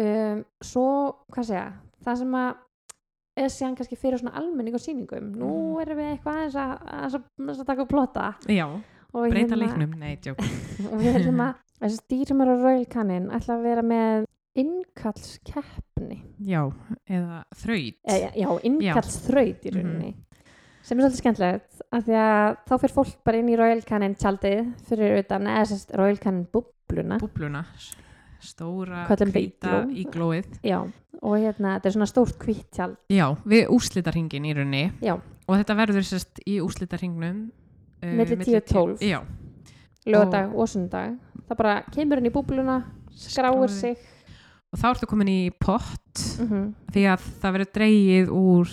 Um, 0.00 0.40
svo, 0.62 0.86
hvað 1.30 1.46
segja 1.46 1.66
það 2.04 2.16
sem 2.18 2.34
að 2.40 2.50
er 3.40 3.52
síðan 3.54 3.76
kannski 3.78 3.96
fyrir 3.98 4.18
svona 4.20 4.32
almenning 4.40 4.74
og 4.74 4.82
sýningum 4.82 5.28
nú 5.38 5.50
Mhm. 5.50 5.80
erum 5.84 5.98
við 6.00 6.08
eitthvað 6.10 6.40
aðeins 6.40 6.56
að, 6.58 6.72
að, 6.98 7.14
að 7.62 7.66
taka 7.70 7.82
upp 7.82 7.88
plota 7.94 8.26
já, 8.50 8.66
og 9.14 9.30
breyta 9.30 9.54
hérna- 9.54 9.60
leiknum. 9.62 9.94
Nei, 9.98 10.16
tjók 10.16 10.38
og 10.92 10.98
við 10.98 11.14
erum 11.22 11.40
að 11.46 11.54
þessi 11.80 12.00
á 12.50 12.54
Royal 12.60 12.86
Canin 12.86 13.30
ætla 13.30 13.54
að 13.56 13.62
vera 13.62 13.82
með 13.82 14.26
innkallskeppni 14.58 16.18
já, 16.42 16.64
eða 17.06 17.44
þraut. 17.62 17.96
Eða, 18.04 18.32
já, 18.34 18.48
innkallsþraut 18.70 19.66
í 19.66 19.72
rauninni. 19.74 20.10
Sem 20.80 20.96
er 20.98 21.04
svolítið 21.04 21.20
skemmtilegt 21.20 21.82
af 21.92 22.04
því 22.06 22.16
að 22.18 22.54
þá 22.66 22.74
fyrir 22.74 22.94
fólk 22.96 23.16
bara 23.28 23.40
inn 23.40 23.50
í 23.52 23.56
Royal 23.60 23.82
Canin 23.86 24.16
tjaldið 24.18 24.70
fyrir 24.88 25.20
utan 25.20 25.50
sérst 25.68 25.92
Royal 25.98 26.18
Canin 26.22 26.46
búbluna 26.50 27.18
búbluna 27.20 27.64
stóra 28.40 29.04
igló. 29.36 29.82
í 29.92 30.06
glóið. 30.08 30.48
Já, 30.64 30.80
og 31.20 31.34
hérna, 31.36 31.76
þetta 31.76 31.90
er 31.90 31.94
svona 31.98 32.08
stórt 32.08 32.38
hvitt 32.40 32.70
tjald. 32.72 32.96
Já, 33.12 33.26
við 33.44 33.68
úrslitaringin 33.76 34.48
í 34.48 34.54
raunni 34.56 34.84
já, 35.04 35.18
og 35.18 35.52
þetta 35.60 35.76
verður 35.82 36.06
sérst 36.08 36.40
í 36.48 36.56
úrslitaringnum 36.64 37.42
uh, 37.50 38.14
Milli 38.16 38.40
10 38.40 38.56
og 38.62 38.72
12. 38.72 39.04
já, 39.04 39.20
lögadag 40.08 40.56
og 40.56 40.72
sundag 40.72 41.18
það 41.50 41.60
bara 41.60 41.76
kemur 41.92 42.22
inn 42.22 42.30
í 42.30 42.34
búbluna 42.34 42.80
skráir. 43.12 43.68
sig 43.68 43.98
og 44.70 44.78
þá 44.80 44.86
ertu 44.94 45.06
komin 45.10 45.28
í 45.32 45.40
pott 45.58 46.22
mm 46.40 46.74
því 46.94 47.02
að 47.12 47.26
það 47.42 47.52
verður 47.56 47.72
dreigið 47.78 48.30
úr 48.34 48.70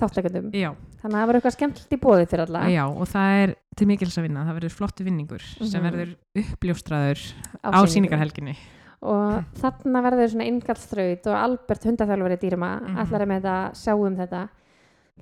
þáttleikandum 0.00 0.48
já, 0.52 0.70
þannig 1.00 1.04
að 1.04 1.20
það 1.20 1.26
verður 1.28 1.38
eitthvað 1.40 1.54
skemmtilegt 1.56 1.94
í 1.96 2.00
bóði 2.02 2.26
fyrir 2.28 2.42
alla. 2.46 2.62
Já, 2.72 2.84
og 2.88 3.06
það 3.08 3.36
er 3.44 3.54
til 3.78 3.86
mikils 3.90 4.18
að 4.18 4.26
vinna, 4.28 4.44
það 4.48 4.58
verður 4.60 4.74
flottu 4.78 5.04
vinningur 5.06 5.44
sem 5.44 5.82
Mhm. 5.82 5.86
verður 5.88 6.10
uppljóstraður 6.42 7.20
á 7.64 7.78
síningarhelginni 7.88 8.56
og 9.04 9.44
þarna 9.60 10.00
verður 10.04 10.30
svona 10.32 10.48
innkallsþraut 10.48 11.26
og 11.28 11.34
Albert 11.36 11.84
hundaþjálfari 11.84 12.38
dýrma 12.40 12.70
Mhm. 12.80 12.96
ætlar 13.04 13.20
að 13.24 13.28
með 13.28 13.40
þetta 13.42 13.56
sjá 13.74 13.92
um 13.96 14.16
þetta 14.16 14.48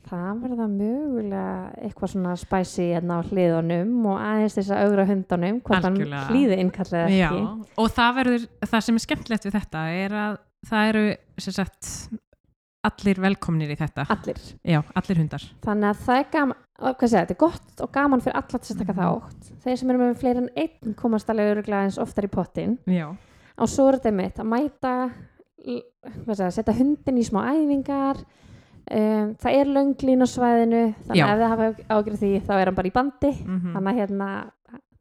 það 0.08 0.38
verða 0.42 0.66
mögulega 0.72 1.72
eitthvað 1.84 2.10
svona 2.14 2.32
spæsi 2.40 2.86
hérna 2.94 3.18
á 3.20 3.26
hliðunum 3.28 3.92
og 4.08 4.16
aðeins 4.24 4.56
þess 4.56 4.72
að 4.72 4.84
augra 4.86 5.04
hundunum 5.10 5.60
hvort 5.66 5.84
hann 5.86 5.98
hlýði 6.30 6.58
innkallið 6.64 6.98
eða 7.02 7.12
já, 7.18 7.28
ekki 7.28 7.78
og 7.84 7.90
það 7.98 8.14
verður, 8.18 8.46
það 8.72 8.84
sem 8.86 8.98
er 8.98 9.04
skemmtilegt 9.06 9.46
við 9.48 9.56
þetta 9.58 9.82
er 10.00 10.16
að 10.22 10.36
það 10.70 10.90
eru 10.92 11.04
sem 11.44 11.56
sagt 11.58 11.90
allir 12.82 13.20
velkomnir 13.22 13.70
í 13.70 13.76
þetta. 13.78 14.04
Allir. 14.10 14.38
Já, 14.66 14.80
allir 14.98 15.18
hundar. 15.20 15.42
Þannig 15.62 15.86
að 15.92 16.00
það 16.02 16.16
er 16.18 16.24
gaman 16.32 16.56
segja, 16.98 17.20
þetta 17.20 17.34
er 17.36 17.38
gott 17.38 17.82
og 17.84 17.92
gaman 17.94 18.22
fyrir 18.24 18.38
alla 18.40 18.58
til 18.58 18.74
að 18.74 18.80
taka 18.80 18.92
Mhm. 18.92 19.02
þátt. 19.02 19.50
Þeir 19.62 19.76
sem 19.78 19.90
eru 19.92 19.98
með 20.00 20.16
fleiri 20.18 20.38
en 20.42 20.48
einn 20.56 20.94
komast 20.98 21.30
alveg 21.30 21.52
öruglega 21.52 21.84
eins 21.84 21.98
oftar 22.02 22.24
í 22.26 22.30
pottin 22.32 22.78
já, 22.88 23.06
og 23.58 23.68
svo 23.68 23.86
er 23.88 23.98
þetta 24.00 24.12
mitt 24.16 24.34
að 24.42 24.50
mæta 24.50 24.94
segja, 25.62 26.50
setja 26.50 26.74
hundin 26.74 27.18
í 27.20 27.22
smá 27.28 27.44
æfingar 27.54 28.24
um, 28.90 29.34
það 29.38 29.54
er 29.60 29.66
lönglín 29.76 30.22
á 30.24 30.28
svæðinu 30.28 30.82
þannig 31.06 31.22
að 31.24 31.32
ef 31.32 31.42
það 31.42 31.52
hafa 31.52 31.68
ágjörð 31.96 32.18
því 32.22 32.32
þá 32.46 32.52
er 32.60 32.66
hann 32.66 32.74
bara 32.74 32.88
í 32.88 32.92
bandi. 32.96 33.30
Mm 33.46 33.72
þannig 33.76 33.92
að 33.92 34.00
hérna 34.02 34.28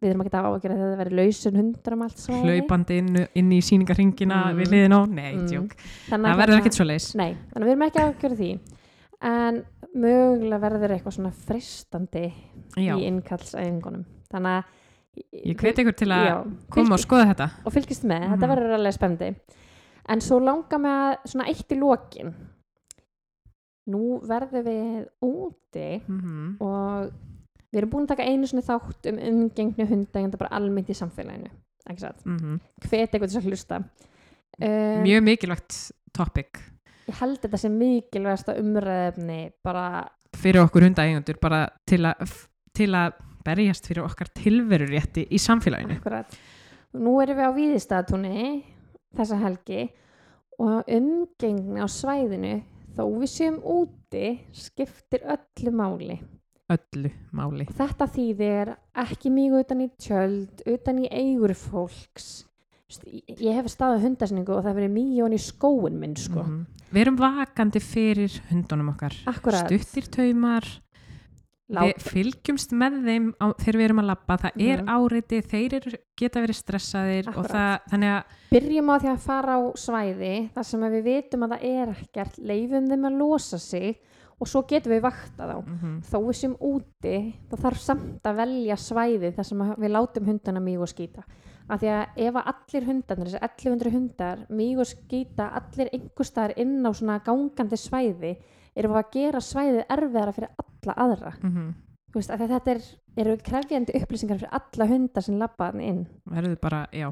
við 0.02 0.10
erum 0.10 0.22
ekki 0.26 0.34
að 0.34 0.46
ágjörð 0.50 0.76
að 0.76 0.92
það 0.92 0.98
veri 1.02 1.16
lausun 1.20 1.58
hundur 1.62 1.94
um 1.94 2.02
allt 2.02 2.18
svæði 2.18 2.46
hlaupandi 2.62 2.96
inn, 2.98 3.18
inn 3.38 3.52
í 3.52 3.60
síningarringina 3.62 4.38
Mm. 4.52 4.58
við 4.58 4.72
liðin 4.74 4.96
á, 4.98 5.02
nei, 5.06 5.34
Mm. 5.36 5.48
tjók 5.48 5.76
þannig 6.10 6.26
það 6.26 6.32
að 6.34 6.40
verður 6.42 6.54
hérna- 6.56 6.62
ekkert 6.62 6.74
svo 6.80 6.86
leis 6.90 7.16
nei, 7.16 7.38
þannig 7.54 7.62
að 7.62 7.70
við 7.70 7.72
erum 7.76 7.86
ekki 7.88 8.02
að 8.02 8.14
ágjörð 8.16 8.38
því. 8.42 8.60
En 9.22 9.64
mögulega 9.94 10.60
verður 10.64 10.94
eitthvað 10.96 11.14
svona 11.14 11.32
fristandi 11.32 12.34
já, 12.78 12.96
í 12.98 13.06
innkallsæfingunum 13.06 14.06
þannig 14.32 14.58
að 14.58 14.64
ég 15.46 15.56
hveti 15.60 15.84
ykkur 15.84 15.96
til 16.00 16.08
að 16.08 16.26
já, 16.26 16.36
koma 16.72 16.94
og 16.96 17.00
skoða 17.04 17.28
þetta. 17.36 17.50
og 17.66 17.74
fylgist 17.74 18.04
með, 18.04 18.22
þetta 18.32 18.48
Mhm. 18.48 18.52
verður 18.56 18.74
alveg 18.80 18.94
spennandi. 18.98 19.36
En 20.10 20.20
svo 20.20 20.40
langar 20.42 20.80
mig 20.80 20.92
að 20.92 21.18
svona 21.30 21.48
eitt 21.48 21.70
í 21.70 21.78
lokin 21.78 22.34
nú 23.90 24.20
verðum 24.30 24.66
við 24.68 24.86
úti 25.26 25.90
mm 26.06 26.62
og 26.62 27.12
við 27.72 27.80
erum 27.80 27.92
búin 27.94 28.06
að 28.06 28.14
taka 28.14 28.28
einu 28.28 28.48
svona 28.50 28.68
þátt 28.68 29.08
um 29.10 29.20
umgengni 29.32 29.88
hunda 29.88 30.20
en 30.20 30.32
það 30.34 30.42
bara 30.44 30.58
almennt 30.58 30.90
í 30.92 30.98
samfélaginu 30.98 31.52
ekki 31.90 32.04
satt, 32.04 32.22
hvet 32.86 33.10
eitthvað 33.10 33.28
þess 33.32 33.40
að 33.40 33.50
hlusta. 33.50 33.82
Um, 34.62 35.02
mjög 35.06 35.24
mikilvægt 35.26 35.78
topic. 36.14 36.60
Ég 37.08 37.18
held 37.22 37.40
þetta 37.42 37.60
sem 37.60 37.78
mikilvægasta 37.80 38.56
umræðefni 38.62 39.40
bara 39.66 39.86
fyrir 40.38 40.62
okkur 40.66 40.86
hundaeigundur 40.86 41.40
bara 41.42 41.64
til 41.90 42.04
að, 42.08 42.36
til 42.78 42.92
að 42.98 43.18
berjast 43.46 43.88
fyrir 43.90 44.06
okkar 44.06 44.30
tilverurétti 44.38 45.26
í 45.34 45.40
samfélaginu. 45.42 45.98
Akkurat. 45.98 46.36
Nú 47.02 47.16
erum 47.24 47.40
við 47.40 47.50
á 47.50 47.52
Víðistatúni 47.56 48.46
þessa 49.18 49.40
helgi 49.42 49.88
og 50.62 50.92
umgengni 50.92 51.82
á 51.82 51.88
svæðinu 51.90 52.60
þó 52.98 53.04
við 53.22 53.32
séum 53.32 53.58
úti 53.64 54.26
skiptir 54.54 55.24
öllu 55.26 55.72
máli. 55.76 56.20
öllu 56.72 57.12
máli 57.36 57.66
Þetta 57.72 58.08
þýðir 58.08 58.76
ekki 59.04 59.32
mjög 59.34 59.58
utan 59.66 59.82
í 59.82 59.90
tjöld, 60.00 60.62
utan 60.66 61.00
í 61.04 61.10
eigur 61.12 61.54
fólks. 61.54 62.46
Ég 63.40 63.56
hef 63.56 63.70
staðið 63.72 64.04
hundasningu 64.06 64.52
og 64.56 64.66
það 64.66 64.78
verið 64.82 64.94
mjög 64.98 65.34
í 65.36 65.40
skóin 65.40 66.00
minn 66.00 66.16
sko. 66.20 66.44
Mhm. 66.44 66.66
við 66.92 67.02
erum 67.06 67.18
vakandi 67.18 67.80
fyrir 67.80 68.34
hundunum 68.50 68.90
okkar 68.92 69.14
Akkurat. 69.32 69.64
stuttir 69.68 70.10
taumar 70.12 70.66
við 71.72 72.06
fylgjumst 72.06 72.76
með 72.78 72.98
þeim 73.08 73.28
á, 73.40 73.46
þegar 73.62 73.80
við 73.80 73.88
erum 73.88 74.02
að 74.04 74.10
labba, 74.12 74.38
það 74.46 74.64
er 74.68 74.84
áreiti 74.92 75.42
þeir 75.52 75.76
eru, 75.80 76.00
geta 76.22 76.44
verið 76.44 76.60
stressaðir 76.60 77.30
og 77.32 77.34
Akkúrat. 77.34 77.56
það, 77.56 77.90
þannig 77.94 78.16
að 78.16 78.40
Byrjum 78.52 78.92
á 78.92 78.96
því 78.96 79.12
að 79.12 79.26
fara 79.26 79.58
á 79.58 79.62
svæði 79.80 80.34
þar 80.56 80.70
sem 80.72 80.88
að 80.88 80.96
við 80.98 81.06
vitum 81.10 81.46
að 81.46 81.54
það 81.56 81.68
er 81.72 81.94
ekkert, 81.96 82.42
leifum 82.52 82.90
þeim 82.92 83.08
að 83.10 83.20
losa 83.22 83.62
sig 83.62 84.02
og 84.42 84.50
svo 84.50 84.64
getum 84.70 84.96
við 84.96 85.04
vakta 85.06 85.48
þá. 85.48 85.58
mm 85.62 85.98
Þó 86.10 86.18
við 86.26 86.38
séum 86.40 86.56
úti, 86.66 87.18
þá 87.50 87.56
þarf 87.62 87.82
samt 87.82 88.26
að 88.26 88.40
velja 88.42 88.78
svæði 88.82 89.32
þar 89.36 89.48
sem 89.52 89.62
að 89.62 89.74
við 89.84 89.94
látum 89.94 90.30
hundana 90.32 90.64
mjög 90.64 90.86
og 90.88 90.92
skýta. 90.92 91.26
Af 91.72 91.80
því 91.80 91.92
að 91.94 92.24
ef 92.26 92.40
að 92.40 92.48
allir 92.52 92.88
hundarnir, 92.90 93.30
þessi 93.30 93.44
1100 93.46 93.94
hundar, 93.94 94.42
mjög 94.50 94.82
og 94.82 94.90
skýta 94.90 95.46
allir 95.60 95.92
einhver 95.94 96.28
staðar 96.28 96.56
inn 96.60 96.82
á 96.84 96.92
svona 96.92 97.20
gangandi 97.24 97.78
svæði, 97.80 98.34
erum 98.76 98.92
við 98.92 99.02
að 99.04 99.12
gera 99.12 99.40
svæðið 99.40 99.86
erfiðara 99.90 100.32
fyrir 100.34 100.50
alla 100.58 100.94
aðra. 101.06 101.34
-hmm. 101.42 101.74
Þú 102.12 102.20
veist, 102.20 102.30
að 102.32 102.48
þetta 102.48 102.72
er, 102.72 102.82
eru 103.18 103.38
krefjandi 103.38 103.94
upplýsingar 104.02 104.38
fyrir 104.38 104.52
alla 104.52 104.86
hundar 104.88 105.24
sem 105.24 105.38
labba 105.40 105.66
hann 105.72 105.82
inn. 105.82 106.08
verður 106.30 106.58
bara, 106.62 106.88
já 106.92 107.12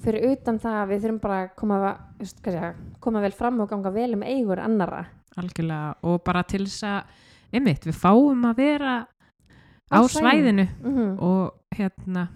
fyrir 0.00 0.32
utan 0.32 0.58
það 0.58 0.76
að 0.82 0.88
við 0.88 1.02
þurfum 1.02 1.20
bara 1.20 1.42
að 1.44 1.48
koma, 1.56 1.78
veist, 2.18 2.38
sé 2.44 2.74
koma 3.00 3.20
vel 3.20 3.32
fram 3.32 3.60
og 3.60 3.68
ganga 3.68 3.90
vel 3.90 4.14
um 4.14 4.22
eigur 4.22 4.58
annara 4.58 5.06
algjörlega 5.36 5.94
og 6.02 6.22
bara 6.24 6.42
til 6.42 6.64
þess 6.64 6.82
að 6.82 7.02
einmitt, 7.52 7.84
við 7.86 7.94
fáum 8.00 8.44
að 8.48 8.56
vera 8.56 9.06
á, 9.92 9.98
svæðinu 10.08 10.66
mm 10.82 10.96
-hmm. 10.96 11.22
og 11.22 11.52
hérna 11.76 12.28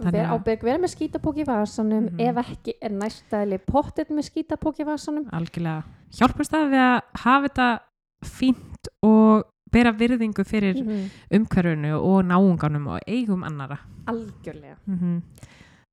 að- 0.00 0.28
ábyrg, 0.28 0.62
vera 0.62 0.78
með 0.78 0.94
skítapók 0.96 1.36
í 1.36 1.44
vasanum 1.46 2.04
Mhm. 2.04 2.20
ef 2.20 2.36
ekki 2.36 2.72
er 2.82 2.90
næstæðli 2.90 3.58
pottit 3.66 4.08
með 4.10 4.24
skítapók 4.30 4.78
í 4.80 4.84
vasanum 4.84 5.26
algjörlega 5.32 5.82
hjálpast 6.12 6.52
það 6.52 6.70
við 6.70 6.80
að 6.80 7.00
hafa 7.14 7.48
þetta 7.48 7.80
fínt 8.24 8.90
og 9.06 9.46
bera 9.70 9.92
virðingu 9.92 10.44
fyrir 10.44 10.82
mm 10.82 10.88
-hmm. 10.88 11.36
umhverfinu 11.36 11.94
og 11.98 12.24
náunganum 12.24 12.86
og 12.86 13.00
eigum 13.06 13.42
annara 13.44 13.78
algjörlega 14.06 14.76
mm 14.86 14.98
-hmm. 14.98 15.22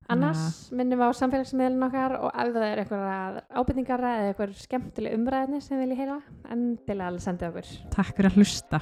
annars 0.08 0.72
minnum 0.72 0.98
við 0.98 1.08
á 1.08 1.12
samfélagsmiðlun 1.12 1.86
okkar 1.86 2.12
og 2.20 2.30
ef 2.34 2.54
það 2.54 2.62
er 2.62 2.78
eitthvað 2.78 3.42
ábyrningar 3.50 4.00
eða 4.00 4.28
eitthvað 4.28 4.54
skemmtileg 4.54 5.14
umræðni 5.14 5.60
sem 5.60 5.78
við 5.78 5.88
vilja 5.88 5.96
heyra 5.96 6.20
endilega 6.50 7.18
sendið 7.18 7.48
okkur 7.48 7.66
takk 7.90 8.16
fyrir 8.16 8.30
að 8.30 8.36
hlusta 8.36 8.80